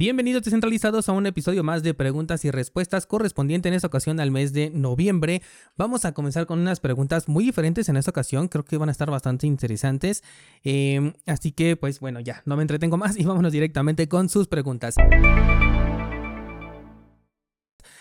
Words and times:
Bienvenidos 0.00 0.42
descentralizados 0.44 1.10
a 1.10 1.12
un 1.12 1.26
episodio 1.26 1.62
más 1.62 1.82
de 1.82 1.92
preguntas 1.92 2.46
y 2.46 2.50
respuestas 2.50 3.04
correspondiente 3.06 3.68
en 3.68 3.74
esta 3.74 3.88
ocasión 3.88 4.18
al 4.18 4.30
mes 4.30 4.54
de 4.54 4.70
noviembre. 4.70 5.42
Vamos 5.76 6.06
a 6.06 6.12
comenzar 6.12 6.46
con 6.46 6.58
unas 6.58 6.80
preguntas 6.80 7.28
muy 7.28 7.44
diferentes 7.44 7.86
en 7.90 7.98
esta 7.98 8.10
ocasión, 8.10 8.48
creo 8.48 8.64
que 8.64 8.78
van 8.78 8.88
a 8.88 8.92
estar 8.92 9.10
bastante 9.10 9.46
interesantes. 9.46 10.24
Em, 10.64 11.12
así 11.26 11.52
que 11.52 11.76
pues 11.76 12.00
bueno, 12.00 12.18
ya, 12.20 12.40
no 12.46 12.56
me 12.56 12.62
entretengo 12.62 12.96
más 12.96 13.18
y 13.18 13.26
vámonos 13.26 13.52
directamente 13.52 14.08
con 14.08 14.30
sus 14.30 14.48
preguntas. 14.48 14.94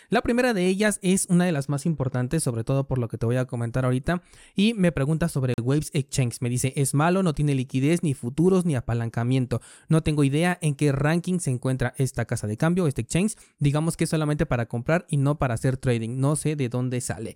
La 0.10 0.24
primera 0.24 0.56
de 0.56 0.66
ellas 0.66 1.00
es 1.04 1.28
una 1.30 1.46
de 1.46 1.52
las 1.52 1.70
más 1.70 1.86
importantes, 1.86 2.42
sobre 2.42 2.64
todo 2.64 2.88
por 2.88 2.98
lo 2.98 3.08
que 3.08 3.20
te 3.20 3.28
voy 3.28 3.36
a 3.36 3.46
comentar 3.46 3.86
ahorita, 3.86 4.24
y 4.56 4.74
me 4.74 4.92
pregunta 4.92 5.30
sobre 5.30 5.54
Waves 5.62 5.92
Exchange. 5.94 6.38
Me 6.42 6.50
dice, 6.50 6.74
es 6.76 6.96
malo, 6.96 7.22
no 7.22 7.36
tiene 7.36 7.54
liquidez, 7.54 8.02
ni 8.02 8.16
futuros, 8.16 8.66
ni 8.66 8.76
apalancamiento. 8.76 9.62
No 9.88 10.02
tengo 10.02 10.24
idea 10.24 10.58
en 10.62 10.74
qué 10.74 10.92
ranking 10.92 11.38
se 11.38 11.52
encuentra 11.52 11.94
esta 11.98 12.26
casa 12.26 12.48
de 12.48 12.58
cambio, 12.58 12.88
este 12.88 13.02
exchange. 13.02 13.36
Digamos 13.60 13.98
que 13.98 14.06
es 14.06 14.10
solamente 14.10 14.48
para 14.48 14.66
comprar 14.66 15.06
y 15.10 15.18
no 15.18 15.38
para 15.38 15.54
hacer 15.54 15.78
trading. 15.78 16.20
No 16.20 16.36
sé 16.36 16.56
de 16.56 16.70
dónde 16.70 17.02
sale. 17.02 17.36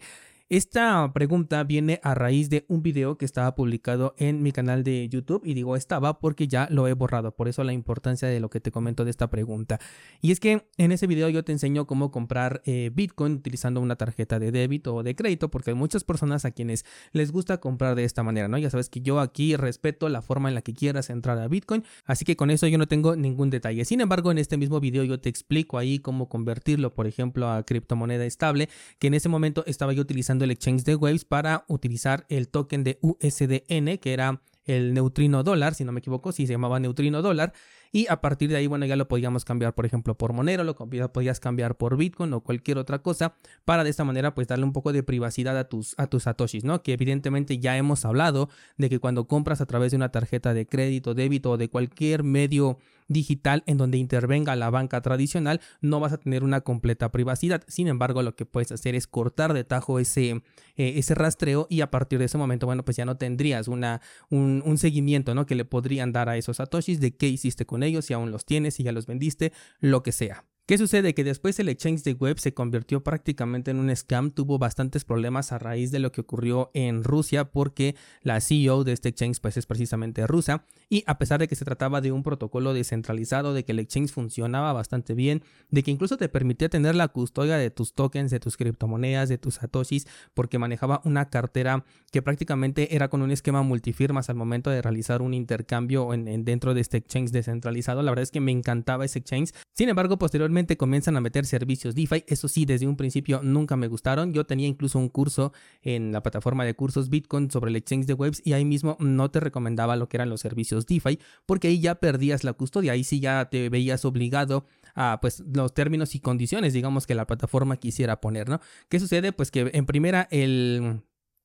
Esta 0.53 1.12
pregunta 1.13 1.63
viene 1.63 1.99
a 2.03 2.13
raíz 2.13 2.48
de 2.48 2.63
un 2.67 2.84
video 2.84 3.17
que 3.17 3.25
estaba 3.25 3.55
publicado 3.55 4.13
en 4.20 4.43
mi 4.43 4.52
canal 4.52 4.84
de 4.84 5.09
YouTube 5.09 5.41
y 5.43 5.55
digo 5.55 5.76
estaba 5.76 6.20
porque 6.20 6.48
ya 6.48 6.67
lo 6.70 6.88
he 6.88 6.93
borrado, 6.93 7.35
por 7.35 7.48
eso 7.48 7.63
la 7.63 7.73
importancia 7.73 8.27
de 8.27 8.39
lo 8.39 8.52
que 8.52 8.59
te 8.59 8.71
comento 8.71 9.03
de 9.03 9.09
esta 9.09 9.31
pregunta. 9.31 9.79
Y 10.21 10.31
es 10.31 10.39
que 10.39 10.67
en 10.77 10.91
ese 10.91 11.07
video 11.07 11.27
yo 11.29 11.43
te 11.43 11.53
enseño 11.53 11.88
cómo 11.88 12.12
comprar 12.12 12.62
eh, 12.66 12.91
Bitcoin 12.93 13.34
utilizando 13.34 13.81
una 13.81 13.95
tarjeta 13.95 14.38
de 14.38 14.52
débito 14.52 14.93
o 14.93 15.02
de 15.02 15.16
crédito, 15.16 15.49
porque 15.49 15.71
hay 15.71 15.76
muchas 15.76 16.03
personas 16.03 16.45
a 16.45 16.52
quienes 16.52 16.85
les 17.13 17.31
gusta 17.31 17.59
comprar 17.59 17.95
de 17.95 18.04
esta 18.04 18.21
manera, 18.21 18.48
¿no? 18.48 18.59
Ya 18.59 18.70
sabes 18.70 18.90
que 18.90 19.01
yo 19.01 19.20
aquí 19.20 19.55
respeto 19.55 20.07
la 20.07 20.21
forma 20.21 20.49
en 20.49 20.54
la 20.54 20.62
que 20.62 20.76
quieras 20.76 21.09
entrar 21.09 21.40
a 21.40 21.48
Bitcoin, 21.48 21.84
así 22.05 22.26
que 22.26 22.35
con 22.35 22.51
eso 22.51 22.67
yo 22.67 22.77
no 22.77 22.88
tengo 22.88 23.15
ningún 23.15 23.49
detalle. 23.49 23.85
Sin 23.85 24.01
embargo, 24.01 24.29
en 24.29 24.38
este 24.38 24.57
mismo 24.57 24.79
video 24.79 25.04
yo 25.04 25.20
te 25.20 25.29
explico 25.29 25.79
ahí 25.79 25.98
cómo 25.98 26.29
convertirlo, 26.29 26.93
por 26.93 27.07
ejemplo, 27.07 27.49
a 27.49 27.63
criptomoneda 27.63 28.23
estable, 28.27 28.70
que 28.99 29.07
en 29.07 29.15
ese 29.15 29.29
momento 29.29 29.63
estaba 29.65 29.93
yo 29.93 30.04
utilizando 30.04 30.43
el 30.44 30.52
exchange 30.52 30.84
de 30.84 30.96
Waves 30.96 31.26
para 31.26 31.66
utilizar 31.68 32.26
el 32.30 32.49
token 32.49 32.84
de 32.84 32.99
USDN, 33.02 33.98
que 33.98 34.13
era 34.13 34.41
el 34.66 34.94
neutrino 34.94 35.44
dólar, 35.44 35.76
si 35.76 35.84
no 35.84 35.91
me 35.91 36.00
equivoco, 36.00 36.32
si 36.32 36.48
se 36.48 36.54
llamaba 36.54 36.80
neutrino 36.80 37.22
dólar. 37.22 37.54
Y 37.96 38.08
a 38.10 38.22
partir 38.22 38.49
de 38.49 38.55
ahí, 38.55 38.66
bueno, 38.66 38.88
ya 38.88 38.96
lo 38.96 39.08
podíamos 39.08 39.46
cambiar, 39.46 39.76
por 39.76 39.86
ejemplo, 39.86 40.18
por 40.18 40.34
Monero, 40.34 40.63
lo 40.63 40.76
podías 40.76 41.40
cambiar 41.40 41.77
por 41.77 41.96
Bitcoin 41.96 42.34
o 42.34 42.41
cualquier 42.41 42.80
otra 42.80 43.04
cosa, 43.04 43.35
para 43.66 43.84
de 43.84 43.91
esta 43.91 44.04
manera, 44.04 44.34
pues 44.34 44.48
darle 44.48 44.66
un 44.66 44.74
poco 44.74 44.91
de 44.91 45.04
privacidad 45.04 45.55
a 45.60 45.70
tus, 45.70 45.94
a 45.98 46.08
tus 46.08 46.24
satoshis, 46.24 46.63
¿no? 46.63 46.82
Que 46.82 46.94
evidentemente 46.94 47.60
ya 47.60 47.77
hemos 47.77 48.04
hablado 48.04 48.50
de 48.77 48.90
que 48.90 48.98
cuando 48.98 49.27
compras 49.27 49.62
a 49.62 49.68
través 49.68 49.91
de 49.91 49.98
una 49.98 50.10
tarjeta 50.10 50.55
de 50.55 50.66
crédito, 50.66 51.13
débito 51.13 51.52
o 51.52 51.58
de 51.58 51.70
cualquier 51.70 52.24
medio 52.24 52.80
digital 53.08 53.63
en 53.66 53.77
donde 53.77 53.98
intervenga 53.98 54.55
la 54.55 54.70
banca 54.70 55.02
tradicional, 55.02 55.62
no 55.82 56.00
vas 56.00 56.13
a 56.13 56.18
tener 56.18 56.44
una 56.44 56.62
completa 56.62 57.12
privacidad. 57.12 57.63
Sin 57.68 57.88
embargo, 57.88 58.22
lo 58.24 58.35
que 58.35 58.46
puedes 58.46 58.72
hacer 58.72 58.96
es 58.96 59.07
cortar 59.07 59.54
de 59.54 59.63
tajo 59.63 60.00
ese, 60.00 60.44
eh, 60.76 60.94
ese 60.96 61.16
rastreo 61.16 61.68
y 61.70 61.82
a 61.82 61.91
partir 61.91 62.20
de 62.20 62.26
ese 62.26 62.38
momento, 62.38 62.66
bueno, 62.66 62.84
pues 62.84 62.98
ya 62.98 63.05
no 63.05 63.18
tendrías 63.18 63.68
una, 63.68 64.02
un, 64.30 64.78
seguimiento, 64.78 65.35
¿no? 65.35 65.46
Que 65.46 65.56
le 65.56 65.66
podrían 65.66 66.12
dar 66.12 66.30
a 66.30 66.38
esos 66.38 66.57
satoshis 66.57 67.00
de 67.00 67.16
qué 67.16 67.28
hiciste 67.28 67.66
con 67.66 67.82
ellos, 67.84 68.06
si 68.06 68.13
aún 68.13 68.31
los 68.31 68.45
tienes, 68.45 68.75
si 68.75 68.84
ya 68.84 68.91
los 68.91 69.06
vendiste, 69.06 69.53
lo 69.79 70.03
que 70.03 70.12
sea. 70.12 70.45
¿Qué 70.66 70.78
sucede? 70.78 71.14
Que 71.14 71.25
después 71.25 71.59
el 71.59 71.68
exchange 71.68 72.03
de 72.03 72.14
web 72.14 72.40
se 72.40 72.53
convirtió 72.53 73.03
prácticamente 73.03 73.72
en 73.72 73.80
un 73.80 73.94
scam, 73.94 74.31
tuvo 74.31 74.59
bastantes 74.59 75.03
problemas 75.03 75.52
a 75.52 75.59
raíz 75.59 75.92
de 75.92 76.00
lo 76.00 76.14
que 76.14 76.22
ocurrió 76.22 76.72
en 76.74 77.03
Rusia 77.03 77.52
porque 77.52 77.97
la 78.22 78.40
CEO 78.40 78.86
de 78.86 78.94
este 78.94 79.09
exchange 79.09 79.41
pues 79.41 79.58
es 79.58 79.66
precisamente 79.66 80.25
rusa 80.25 80.64
y 80.88 81.03
a 81.06 81.18
pesar 81.18 81.41
de 81.41 81.50
que 81.50 81.58
se 81.58 81.66
trataba 81.66 82.00
de 82.00 82.14
un 82.14 82.24
protocolo 82.24 82.74
descentralizado, 82.74 83.53
de 83.53 83.66
que 83.66 83.74
el 83.74 83.80
exchange 83.80 84.14
funcionaba 84.14 84.72
bastante 84.72 85.16
bien, 85.16 85.44
de 85.69 85.84
que 85.84 85.91
incluso 85.91 86.16
te 86.16 86.30
permitía 86.30 86.69
tener 86.69 86.96
la 86.96 87.09
custodia 87.09 87.58
de 87.58 87.69
tus 87.69 87.94
tokens, 87.94 88.31
de 88.31 88.40
tus 88.40 88.56
criptomonedas, 88.56 89.28
de 89.28 89.38
tus 89.38 89.56
satoshis, 89.56 90.08
porque 90.34 90.59
manejaba 90.59 91.02
una 91.03 91.30
cartera 91.30 91.84
que 92.09 92.22
prácticamente 92.22 92.96
era 92.96 93.09
con 93.09 93.22
un 93.22 93.31
esquema 93.31 93.63
multifirmas 93.63 94.29
al 94.29 94.38
momento 94.38 94.69
de 94.69 94.81
realizar 94.81 95.22
un 95.23 95.34
intercambio 95.34 96.13
en, 96.13 96.46
dentro 96.46 96.73
de 96.73 96.79
este 96.79 97.00
exchange 97.00 97.31
descentralizado. 97.31 98.02
La 98.02 98.12
verdad 98.12 98.23
es 98.23 98.31
que 98.31 98.40
me 98.40 98.53
encantaba 98.53 99.03
ese 99.03 99.19
exchange. 99.19 99.52
Sin 99.73 99.90
embargo, 99.90 100.18
posteriormente 100.18 100.53
comienzan 100.78 101.18
a 101.18 101.22
meter 101.22 101.46
servicios 101.46 101.96
DeFi. 101.96 102.24
Eso 102.28 102.47
sí, 102.47 102.66
desde 102.66 102.88
un 102.88 102.96
principio 102.96 103.41
nunca 103.44 103.75
me 103.75 103.88
gustaron. 103.88 104.34
Yo 104.34 104.46
tenía 104.46 104.68
incluso 104.68 105.00
un 105.00 105.09
curso 105.09 105.53
en 105.81 106.12
la 106.12 106.24
plataforma 106.24 106.66
de 106.66 106.75
cursos 106.75 107.09
Bitcoin 107.09 107.52
sobre 107.52 107.69
el 107.69 107.75
exchange 107.75 108.06
de 108.06 108.14
webs 108.14 108.41
y 108.46 108.53
ahí 108.53 108.66
mismo 108.66 108.97
no 109.00 109.30
te 109.31 109.40
recomendaba 109.40 109.96
lo 109.96 110.08
que 110.08 110.18
eran 110.18 110.30
los 110.30 110.41
servicios 110.41 110.86
DeFi 110.86 111.19
porque 111.46 111.68
ahí 111.68 111.80
ya 111.80 111.96
perdías 111.96 112.44
la 112.44 112.53
custodia. 112.53 112.94
Ahí 112.94 113.03
sí 113.03 113.19
ya 113.19 113.50
te 113.50 113.69
veías 113.69 114.06
obligado 114.06 114.66
a 114.96 115.19
pues 115.22 115.44
los 115.53 115.74
términos 115.74 116.16
y 116.16 116.19
condiciones, 116.19 116.74
digamos, 116.74 117.08
que 117.08 117.16
la 117.16 117.28
plataforma 117.28 117.78
quisiera 117.78 118.22
poner, 118.22 118.50
¿no? 118.50 118.59
¿Qué 118.90 119.00
sucede? 119.00 119.31
Pues 119.31 119.52
que 119.52 119.72
en 119.74 119.85
primera 119.85 120.28
el 120.31 121.02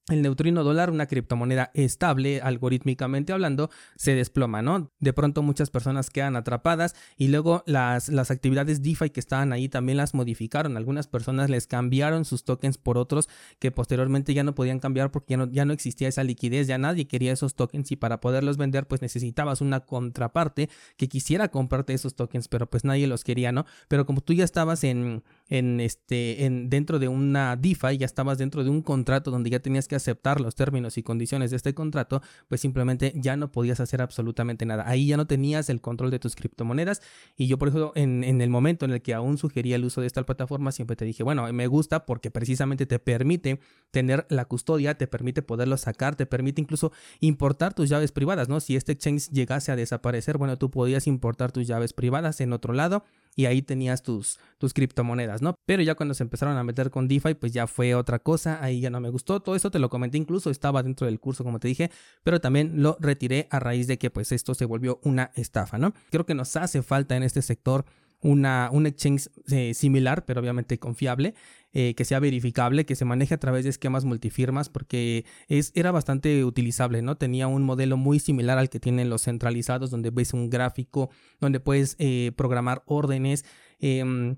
el 0.09 0.23
neutrino 0.23 0.65
dólar, 0.65 0.91
una 0.91 1.07
criptomoneda 1.07 1.71
estable, 1.75 2.41
algorítmicamente 2.41 3.33
hablando, 3.33 3.71
se 3.97 4.15
desploma, 4.15 4.63
¿no? 4.63 4.91
De 5.01 5.13
pronto 5.13 5.43
muchas 5.43 5.71
personas 5.71 6.11
quedan 6.11 6.37
atrapadas 6.37 6.95
y 7.17 7.29
luego 7.29 7.63
las, 7.67 8.09
las 8.09 8.31
actividades 8.31 8.83
DeFi 8.83 9.11
que 9.11 9.21
estaban 9.21 9.53
ahí 9.53 9.69
también 9.69 9.99
las 9.99 10.15
modificaron. 10.15 10.77
Algunas 10.77 11.07
personas 11.07 11.51
les 11.51 11.67
cambiaron 11.67 12.25
sus 12.25 12.45
tokens 12.45 12.79
por 12.79 12.99
otros 12.99 13.29
que 13.59 13.71
posteriormente 13.71 14.35
ya 14.35 14.45
no 14.45 14.55
podían 14.55 14.81
cambiar 14.81 15.11
porque 15.11 15.33
ya 15.33 15.37
no, 15.37 15.51
ya 15.51 15.65
no 15.65 15.73
existía 15.73 16.09
esa 16.09 16.25
liquidez, 16.25 16.67
ya 16.67 16.79
nadie 16.79 17.07
quería 17.07 17.33
esos 17.33 17.55
tokens 17.55 17.91
y 17.93 17.97
para 17.97 18.21
poderlos 18.21 18.57
vender 18.57 18.87
pues 18.87 19.03
necesitabas 19.03 19.61
una 19.61 19.81
contraparte 19.81 20.69
que 20.97 21.09
quisiera 21.09 21.49
comprarte 21.49 21.93
esos 21.95 22.15
tokens, 22.15 22.49
pero 22.49 22.69
pues 22.69 22.85
nadie 22.85 23.07
los 23.07 23.25
quería, 23.25 23.53
¿no? 23.53 23.67
Pero 23.89 24.07
como 24.07 24.21
tú 24.21 24.33
ya 24.33 24.45
estabas 24.45 24.85
en, 24.85 25.23
en 25.49 25.81
este, 25.81 26.45
en, 26.45 26.71
dentro 26.71 26.99
de 26.99 27.09
una 27.09 27.57
DeFi, 27.57 27.99
ya 27.99 28.07
estabas 28.07 28.39
dentro 28.39 28.65
de 28.65 28.71
un 28.71 28.83
contrato 28.83 29.31
donde 29.31 29.51
ya 29.51 29.61
tenías 29.61 29.89
que 29.89 29.97
aceptar 29.97 30.41
los 30.41 30.55
términos 30.55 30.99
y 30.99 31.03
condiciones 31.03 31.51
de 31.51 31.57
este 31.57 31.75
contrato, 31.75 32.23
pues 32.49 32.61
simplemente 32.61 33.13
ya 33.17 33.37
no 33.37 33.51
podías 33.51 33.81
hacer 33.81 34.03
absolutamente 34.03 34.67
nada. 34.67 34.85
Ahí 34.87 35.07
ya 35.07 35.17
no 35.17 35.27
tenías 35.27 35.71
el 35.71 35.81
control 35.81 36.11
de 36.11 36.19
tus 36.19 36.37
criptomonedas 36.37 37.03
y 37.37 37.47
yo 37.47 37.59
por 37.59 37.69
eso 37.69 37.93
en, 37.95 38.25
en 38.25 38.41
el 38.41 38.51
momento 38.51 38.85
en 38.85 38.93
el 38.93 39.03
que 39.03 39.15
aún 39.15 39.39
sugería 39.39 39.77
el 39.77 39.85
uso 39.85 40.01
de 40.01 40.07
esta 40.07 40.25
plataforma, 40.25 40.73
siempre 40.73 40.97
te 40.97 41.05
dije, 41.05 41.23
bueno, 41.23 41.51
me 41.53 41.67
gusta 41.67 42.07
porque 42.07 42.31
precisamente 42.31 42.87
te 42.87 42.99
permite 42.99 43.61
tener 43.91 44.27
la 44.29 44.45
custodia, 44.45 44.97
te 44.97 45.07
permite 45.07 45.43
poderlo 45.43 45.77
sacar, 45.77 46.17
te 46.17 46.27
permite 46.27 46.61
incluso 46.61 46.93
importar 47.21 47.75
tus 47.75 47.89
llaves 47.89 48.13
privadas, 48.13 48.49
¿no? 48.49 48.61
Si 48.61 48.77
este 48.77 48.93
exchange 48.93 49.31
llegase 49.31 49.73
a 49.73 49.77
desaparecer, 49.77 50.39
bueno, 50.39 50.59
tú 50.59 50.71
podías 50.71 51.07
importar 51.07 51.53
tus 51.53 51.67
llaves 51.67 51.93
privadas 51.93 52.41
en 52.41 52.53
otro 52.53 52.73
lado 52.75 53.05
y 53.39 53.47
ahí 53.47 53.63
tenías 53.63 54.03
tus, 54.03 54.41
tus 54.59 54.75
criptomonedas, 54.75 55.43
¿no? 55.43 55.55
Pero 55.65 55.81
ya 55.85 55.95
cuando 55.95 56.13
se 56.13 56.25
empezaron 56.25 56.57
a 56.57 56.65
meter 56.65 56.91
con 56.91 57.07
DeFi, 57.07 57.35
pues 57.35 57.53
ya 57.53 57.69
fue 57.69 57.95
otra 57.95 58.19
cosa, 58.19 58.59
ahí 58.65 58.81
ya 58.81 58.91
no 58.91 59.01
me 59.01 59.11
gustó, 59.11 59.39
todo 59.39 59.55
eso 59.55 59.71
te 59.71 59.79
lo 59.79 59.89
comenté 59.89 60.19
incluso, 60.19 60.51
estaba 60.51 60.83
dentro 60.83 61.07
del 61.07 61.21
curso 61.21 61.45
como 61.45 61.61
te 61.61 61.69
dije, 61.69 61.93
pero 62.25 62.41
también 62.41 62.83
lo 62.83 62.97
retiré 62.99 63.47
a 63.53 63.61
raíz 63.61 63.87
de 63.87 63.97
que 63.97 64.11
pues 64.11 64.33
esto 64.33 64.57
se 64.57 64.65
volvió 64.65 64.99
una 65.05 65.31
estafa, 65.37 65.79
¿no? 65.79 65.95
Creo 66.11 66.27
que 66.27 66.35
nos 66.35 66.57
hace 66.57 66.83
falta 66.83 67.15
en 67.15 67.23
este 67.23 67.41
sector 67.41 67.85
una, 68.21 68.69
un 68.73 68.87
exchange 68.87 69.29
eh, 69.51 69.75
similar, 69.75 70.25
pero 70.25 70.41
obviamente 70.41 70.79
confiable, 70.79 71.35
eh, 71.73 71.95
que 71.95 72.05
sea 72.05 72.19
verificable, 72.19 72.87
que 72.87 72.97
se 72.97 73.05
maneje 73.05 73.35
a 73.35 73.39
través 73.39 73.65
de 73.65 73.71
esquemas 73.71 74.05
multifirmas, 74.05 74.69
porque 74.69 75.25
es, 75.49 75.73
era 75.75 75.93
bastante 75.93 76.45
utilizable, 76.45 77.03
¿no? 77.03 77.17
Tenía 77.17 77.47
un 77.47 77.63
modelo 77.63 77.97
muy 77.97 78.19
similar 78.19 78.59
al 78.59 78.71
que 78.71 78.81
tienen 78.81 79.11
los 79.11 79.23
centralizados, 79.23 79.91
donde 79.91 80.11
ves 80.11 80.33
un 80.33 80.51
gráfico, 80.51 81.11
donde 81.41 81.61
puedes 81.61 81.97
eh, 81.99 82.33
programar 82.37 82.83
órdenes. 82.87 83.45
Em, 83.79 84.37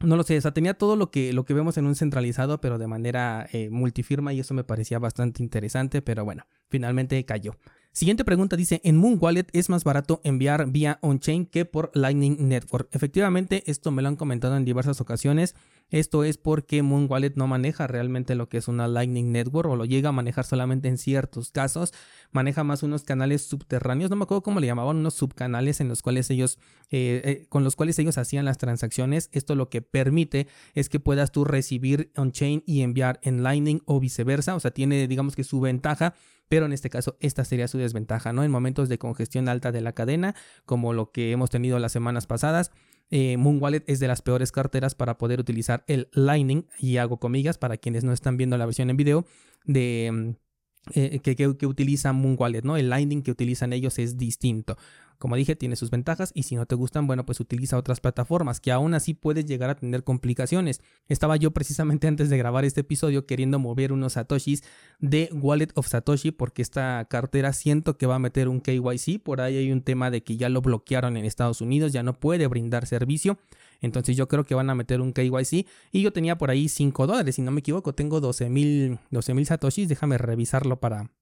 no 0.00 0.16
lo 0.16 0.24
sé, 0.24 0.36
o 0.36 0.40
sea, 0.40 0.52
tenía 0.52 0.74
todo 0.74 0.96
lo 0.96 1.10
que, 1.10 1.32
lo 1.32 1.44
que 1.44 1.54
vemos 1.54 1.78
en 1.78 1.86
un 1.86 1.94
centralizado, 1.94 2.60
pero 2.60 2.76
de 2.76 2.88
manera 2.88 3.48
multifirma 3.70 4.32
y 4.32 4.40
eso 4.40 4.52
me 4.52 4.64
parecía 4.64 4.98
bastante 4.98 5.44
interesante, 5.44 6.02
pero 6.02 6.24
bueno, 6.24 6.44
finalmente 6.68 7.24
cayó. 7.24 7.56
Siguiente 7.94 8.24
pregunta 8.24 8.56
dice, 8.56 8.80
en 8.84 8.96
Moon 8.96 9.18
Wallet 9.20 9.48
es 9.52 9.68
más 9.68 9.84
barato 9.84 10.22
enviar 10.24 10.66
vía 10.70 10.98
on-chain 11.02 11.44
que 11.44 11.66
por 11.66 11.90
Lightning 11.92 12.48
Network. 12.48 12.88
Efectivamente, 12.90 13.64
esto 13.66 13.90
me 13.90 14.00
lo 14.00 14.08
han 14.08 14.16
comentado 14.16 14.56
en 14.56 14.64
diversas 14.64 15.02
ocasiones. 15.02 15.54
Esto 15.90 16.24
es 16.24 16.38
porque 16.38 16.82
Moon 16.82 17.06
Wallet 17.06 17.34
no 17.36 17.46
maneja 17.46 17.86
realmente 17.86 18.34
lo 18.34 18.48
que 18.48 18.56
es 18.56 18.66
una 18.66 18.88
Lightning 18.88 19.30
Network 19.30 19.68
o 19.68 19.76
lo 19.76 19.84
llega 19.84 20.08
a 20.08 20.12
manejar 20.12 20.46
solamente 20.46 20.88
en 20.88 20.96
ciertos 20.96 21.50
casos. 21.50 21.92
Maneja 22.30 22.64
más 22.64 22.82
unos 22.82 23.02
canales 23.02 23.42
subterráneos, 23.42 24.08
no 24.08 24.16
me 24.16 24.22
acuerdo 24.22 24.42
cómo 24.42 24.58
le 24.58 24.68
llamaban, 24.68 24.96
unos 24.96 25.12
subcanales 25.12 25.82
en 25.82 25.88
los 25.88 26.00
cuales 26.00 26.30
ellos, 26.30 26.58
eh, 26.90 27.20
eh, 27.26 27.46
con 27.50 27.62
los 27.62 27.76
cuales 27.76 27.98
ellos 27.98 28.16
hacían 28.16 28.46
las 28.46 28.56
transacciones. 28.56 29.28
Esto 29.32 29.54
lo 29.54 29.68
que 29.68 29.82
permite 29.82 30.46
es 30.72 30.88
que 30.88 30.98
puedas 30.98 31.30
tú 31.30 31.44
recibir 31.44 32.10
on-chain 32.16 32.62
y 32.64 32.80
enviar 32.80 33.20
en 33.22 33.42
Lightning 33.42 33.82
o 33.84 34.00
viceversa. 34.00 34.54
O 34.54 34.60
sea, 34.60 34.70
tiene 34.70 35.06
digamos 35.08 35.36
que 35.36 35.44
su 35.44 35.60
ventaja 35.60 36.14
pero 36.52 36.66
en 36.66 36.74
este 36.74 36.90
caso 36.90 37.16
esta 37.20 37.46
sería 37.46 37.66
su 37.66 37.78
desventaja, 37.78 38.34
¿no? 38.34 38.44
En 38.44 38.50
momentos 38.50 38.90
de 38.90 38.98
congestión 38.98 39.48
alta 39.48 39.72
de 39.72 39.80
la 39.80 39.94
cadena, 39.94 40.34
como 40.66 40.92
lo 40.92 41.10
que 41.10 41.32
hemos 41.32 41.48
tenido 41.48 41.78
las 41.78 41.92
semanas 41.92 42.26
pasadas, 42.26 42.72
eh, 43.08 43.38
Moon 43.38 43.56
Wallet 43.58 43.84
es 43.86 44.00
de 44.00 44.06
las 44.06 44.20
peores 44.20 44.52
carteras 44.52 44.94
para 44.94 45.16
poder 45.16 45.40
utilizar 45.40 45.82
el 45.86 46.10
Lightning, 46.12 46.66
y 46.78 46.98
hago 46.98 47.16
comillas 47.16 47.56
para 47.56 47.78
quienes 47.78 48.04
no 48.04 48.12
están 48.12 48.36
viendo 48.36 48.58
la 48.58 48.66
versión 48.66 48.90
en 48.90 48.98
video, 48.98 49.24
de... 49.64 50.10
Mm, 50.12 50.30
eh, 50.94 51.20
que, 51.20 51.36
que, 51.36 51.66
utiliza 51.66 52.12
Moon 52.12 52.36
Wallet, 52.38 52.64
¿no? 52.64 52.76
El 52.76 52.90
Lightning 52.90 53.22
que 53.22 53.30
utilizan 53.30 53.72
ellos 53.72 53.98
es 53.98 54.18
distinto. 54.18 54.76
Como 55.22 55.36
dije, 55.36 55.54
tiene 55.54 55.76
sus 55.76 55.90
ventajas 55.90 56.32
y 56.34 56.42
si 56.42 56.56
no 56.56 56.66
te 56.66 56.74
gustan, 56.74 57.06
bueno, 57.06 57.24
pues 57.24 57.38
utiliza 57.38 57.76
otras 57.76 58.00
plataformas 58.00 58.58
que 58.58 58.72
aún 58.72 58.92
así 58.92 59.14
puedes 59.14 59.46
llegar 59.46 59.70
a 59.70 59.76
tener 59.76 60.02
complicaciones. 60.02 60.80
Estaba 61.06 61.36
yo 61.36 61.52
precisamente 61.52 62.08
antes 62.08 62.28
de 62.28 62.36
grabar 62.36 62.64
este 62.64 62.80
episodio 62.80 63.24
queriendo 63.24 63.60
mover 63.60 63.92
unos 63.92 64.14
satoshis 64.14 64.64
de 64.98 65.28
Wallet 65.32 65.68
of 65.76 65.86
Satoshi 65.86 66.32
porque 66.32 66.60
esta 66.60 67.06
cartera 67.08 67.52
siento 67.52 67.96
que 67.96 68.06
va 68.06 68.16
a 68.16 68.18
meter 68.18 68.48
un 68.48 68.60
KYC. 68.60 69.22
Por 69.22 69.40
ahí 69.40 69.58
hay 69.58 69.70
un 69.70 69.82
tema 69.82 70.10
de 70.10 70.24
que 70.24 70.36
ya 70.36 70.48
lo 70.48 70.60
bloquearon 70.60 71.16
en 71.16 71.24
Estados 71.24 71.60
Unidos, 71.60 71.92
ya 71.92 72.02
no 72.02 72.18
puede 72.18 72.48
brindar 72.48 72.88
servicio. 72.88 73.38
Entonces 73.80 74.16
yo 74.16 74.26
creo 74.26 74.42
que 74.42 74.56
van 74.56 74.70
a 74.70 74.74
meter 74.74 75.00
un 75.00 75.12
KYC. 75.12 75.68
Y 75.92 76.02
yo 76.02 76.12
tenía 76.12 76.36
por 76.36 76.50
ahí 76.50 76.68
5 76.68 77.06
dólares, 77.06 77.36
si 77.36 77.42
no 77.42 77.52
me 77.52 77.60
equivoco, 77.60 77.94
tengo 77.94 78.20
12 78.20 78.50
mil 78.50 78.98
satoshis. 79.46 79.88
Déjame 79.88 80.18
revisarlo 80.18 80.80
para, 80.80 81.12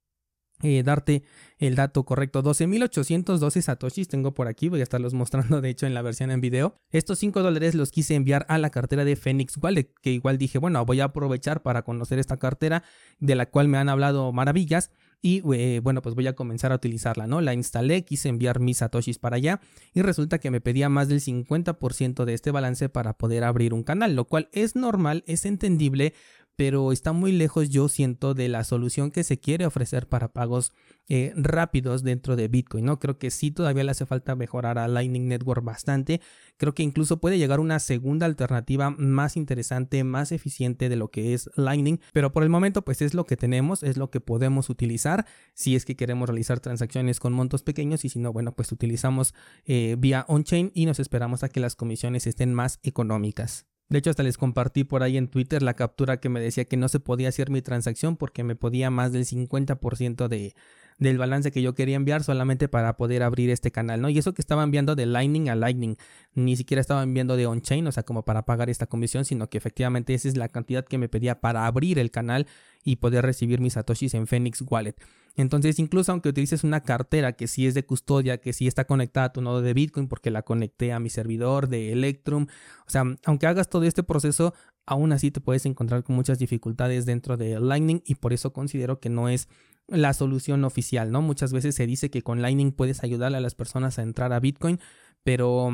eh, 0.62 0.82
darte 0.82 1.22
el 1.58 1.74
dato 1.74 2.04
correcto. 2.04 2.42
12.812 2.42 3.60
satoshis 3.60 4.08
tengo 4.08 4.32
por 4.34 4.48
aquí, 4.48 4.68
voy 4.68 4.80
a 4.80 4.82
estarlos 4.82 5.14
mostrando 5.14 5.60
de 5.60 5.70
hecho 5.70 5.86
en 5.86 5.94
la 5.94 6.02
versión 6.02 6.30
en 6.30 6.40
video. 6.40 6.76
Estos 6.90 7.18
5 7.18 7.42
dólares 7.42 7.74
los 7.74 7.90
quise 7.90 8.14
enviar 8.14 8.46
a 8.48 8.58
la 8.58 8.70
cartera 8.70 9.04
de 9.04 9.16
Phoenix 9.16 9.56
Wallet, 9.60 9.92
que 10.02 10.10
igual 10.10 10.38
dije, 10.38 10.58
bueno, 10.58 10.84
voy 10.84 11.00
a 11.00 11.04
aprovechar 11.04 11.62
para 11.62 11.82
conocer 11.82 12.18
esta 12.18 12.36
cartera 12.36 12.82
de 13.18 13.34
la 13.34 13.46
cual 13.46 13.68
me 13.68 13.78
han 13.78 13.88
hablado 13.88 14.32
maravillas 14.32 14.90
y 15.22 15.42
eh, 15.54 15.80
bueno, 15.82 16.00
pues 16.00 16.14
voy 16.14 16.26
a 16.26 16.34
comenzar 16.34 16.72
a 16.72 16.76
utilizarla, 16.76 17.26
¿no? 17.26 17.40
La 17.40 17.52
instalé, 17.52 18.04
quise 18.04 18.28
enviar 18.28 18.58
mis 18.58 18.78
satoshis 18.78 19.18
para 19.18 19.36
allá 19.36 19.60
y 19.92 20.02
resulta 20.02 20.38
que 20.38 20.50
me 20.50 20.60
pedía 20.60 20.88
más 20.88 21.08
del 21.08 21.20
50% 21.20 22.24
de 22.24 22.34
este 22.34 22.50
balance 22.50 22.88
para 22.88 23.12
poder 23.14 23.44
abrir 23.44 23.74
un 23.74 23.82
canal, 23.82 24.16
lo 24.16 24.24
cual 24.24 24.48
es 24.52 24.76
normal, 24.76 25.22
es 25.26 25.44
entendible, 25.44 26.14
pero 26.60 26.92
está 26.92 27.14
muy 27.14 27.32
lejos 27.32 27.70
yo 27.70 27.88
siento 27.88 28.34
de 28.34 28.50
la 28.50 28.64
solución 28.64 29.10
que 29.10 29.24
se 29.24 29.40
quiere 29.40 29.64
ofrecer 29.64 30.06
para 30.06 30.28
pagos 30.28 30.74
eh, 31.08 31.32
rápidos 31.34 32.02
dentro 32.02 32.36
de 32.36 32.48
Bitcoin, 32.48 32.84
¿no? 32.84 32.98
Creo 32.98 33.18
que 33.18 33.30
sí 33.30 33.50
todavía 33.50 33.82
le 33.82 33.92
hace 33.92 34.04
falta 34.04 34.36
mejorar 34.36 34.76
a 34.76 34.86
Lightning 34.86 35.26
Network 35.26 35.64
bastante, 35.64 36.20
creo 36.58 36.74
que 36.74 36.82
incluso 36.82 37.18
puede 37.18 37.38
llegar 37.38 37.60
una 37.60 37.78
segunda 37.78 38.26
alternativa 38.26 38.90
más 38.90 39.38
interesante, 39.38 40.04
más 40.04 40.32
eficiente 40.32 40.90
de 40.90 40.96
lo 40.96 41.08
que 41.08 41.32
es 41.32 41.48
Lightning, 41.56 41.98
pero 42.12 42.30
por 42.30 42.42
el 42.42 42.50
momento 42.50 42.82
pues 42.82 43.00
es 43.00 43.14
lo 43.14 43.24
que 43.24 43.38
tenemos, 43.38 43.82
es 43.82 43.96
lo 43.96 44.10
que 44.10 44.20
podemos 44.20 44.68
utilizar 44.68 45.24
si 45.54 45.76
es 45.76 45.86
que 45.86 45.96
queremos 45.96 46.28
realizar 46.28 46.60
transacciones 46.60 47.20
con 47.20 47.32
montos 47.32 47.62
pequeños 47.62 48.04
y 48.04 48.10
si 48.10 48.18
no, 48.18 48.34
bueno, 48.34 48.52
pues 48.52 48.70
utilizamos 48.70 49.32
eh, 49.64 49.96
vía 49.98 50.26
on-chain 50.28 50.72
y 50.74 50.84
nos 50.84 51.00
esperamos 51.00 51.42
a 51.42 51.48
que 51.48 51.60
las 51.60 51.74
comisiones 51.74 52.26
estén 52.26 52.52
más 52.52 52.80
económicas. 52.82 53.64
De 53.90 53.98
hecho, 53.98 54.10
hasta 54.10 54.22
les 54.22 54.38
compartí 54.38 54.84
por 54.84 55.02
ahí 55.02 55.16
en 55.16 55.28
Twitter 55.28 55.62
la 55.62 55.74
captura 55.74 56.20
que 56.20 56.28
me 56.28 56.40
decía 56.40 56.64
que 56.64 56.76
no 56.76 56.88
se 56.88 57.00
podía 57.00 57.28
hacer 57.28 57.50
mi 57.50 57.60
transacción 57.60 58.16
porque 58.16 58.44
me 58.44 58.54
podía 58.54 58.88
más 58.88 59.12
del 59.12 59.26
50% 59.26 60.28
de, 60.28 60.54
del 61.00 61.18
balance 61.18 61.50
que 61.50 61.62
yo 61.62 61.74
quería 61.74 61.96
enviar 61.96 62.22
solamente 62.22 62.68
para 62.68 62.96
poder 62.96 63.22
abrir 63.22 63.50
este 63.50 63.72
canal, 63.72 64.00
¿no? 64.02 64.10
Y 64.10 64.18
eso 64.18 64.34
que 64.34 64.42
estaba 64.42 64.62
enviando 64.62 64.94
de 64.94 65.06
Lightning 65.06 65.48
a 65.48 65.56
Lightning, 65.56 65.96
ni 66.34 66.56
siquiera 66.56 66.80
estaba 66.82 67.02
enviando 67.02 67.36
de 67.36 67.46
on-chain, 67.46 67.86
o 67.86 67.92
sea, 67.92 68.02
como 68.02 68.22
para 68.24 68.44
pagar 68.44 68.68
esta 68.68 68.86
comisión, 68.86 69.24
sino 69.24 69.48
que 69.48 69.58
efectivamente 69.58 70.12
esa 70.12 70.28
es 70.28 70.36
la 70.36 70.48
cantidad 70.48 70.84
que 70.84 70.98
me 70.98 71.08
pedía 71.08 71.40
para 71.40 71.66
abrir 71.66 71.98
el 71.98 72.10
canal 72.10 72.46
y 72.84 72.96
poder 72.96 73.24
recibir 73.24 73.60
mis 73.60 73.72
satoshis 73.72 74.12
en 74.12 74.26
Phoenix 74.26 74.62
Wallet. 74.62 74.94
Entonces, 75.36 75.78
incluso 75.78 76.12
aunque 76.12 76.28
utilices 76.28 76.64
una 76.64 76.82
cartera 76.82 77.32
que 77.32 77.46
sí 77.46 77.66
es 77.66 77.72
de 77.72 77.86
custodia, 77.86 78.38
que 78.38 78.52
sí 78.52 78.66
está 78.66 78.84
conectada 78.84 79.26
a 79.26 79.32
tu 79.32 79.40
nodo 79.40 79.62
de 79.62 79.72
Bitcoin 79.72 80.06
porque 80.06 80.30
la 80.30 80.42
conecté 80.42 80.92
a 80.92 81.00
mi 81.00 81.08
servidor 81.08 81.68
de 81.68 81.92
Electrum, 81.92 82.46
o 82.86 82.90
sea, 82.90 83.04
aunque 83.24 83.46
hagas 83.46 83.70
todo 83.70 83.84
este 83.84 84.02
proceso, 84.02 84.52
aún 84.84 85.12
así 85.12 85.30
te 85.30 85.40
puedes 85.40 85.64
encontrar 85.64 86.04
con 86.04 86.14
muchas 86.14 86.38
dificultades 86.38 87.06
dentro 87.06 87.38
de 87.38 87.58
Lightning 87.58 88.02
y 88.04 88.16
por 88.16 88.34
eso 88.34 88.52
considero 88.52 89.00
que 89.00 89.08
no 89.08 89.30
es 89.30 89.48
la 89.90 90.12
solución 90.14 90.64
oficial, 90.64 91.10
¿no? 91.10 91.22
Muchas 91.22 91.52
veces 91.52 91.74
se 91.74 91.86
dice 91.86 92.10
que 92.10 92.22
con 92.22 92.42
Lightning 92.42 92.72
puedes 92.72 93.02
ayudarle 93.02 93.38
a 93.38 93.40
las 93.40 93.54
personas 93.54 93.98
a 93.98 94.02
entrar 94.02 94.32
a 94.32 94.40
Bitcoin, 94.40 94.80
pero 95.22 95.70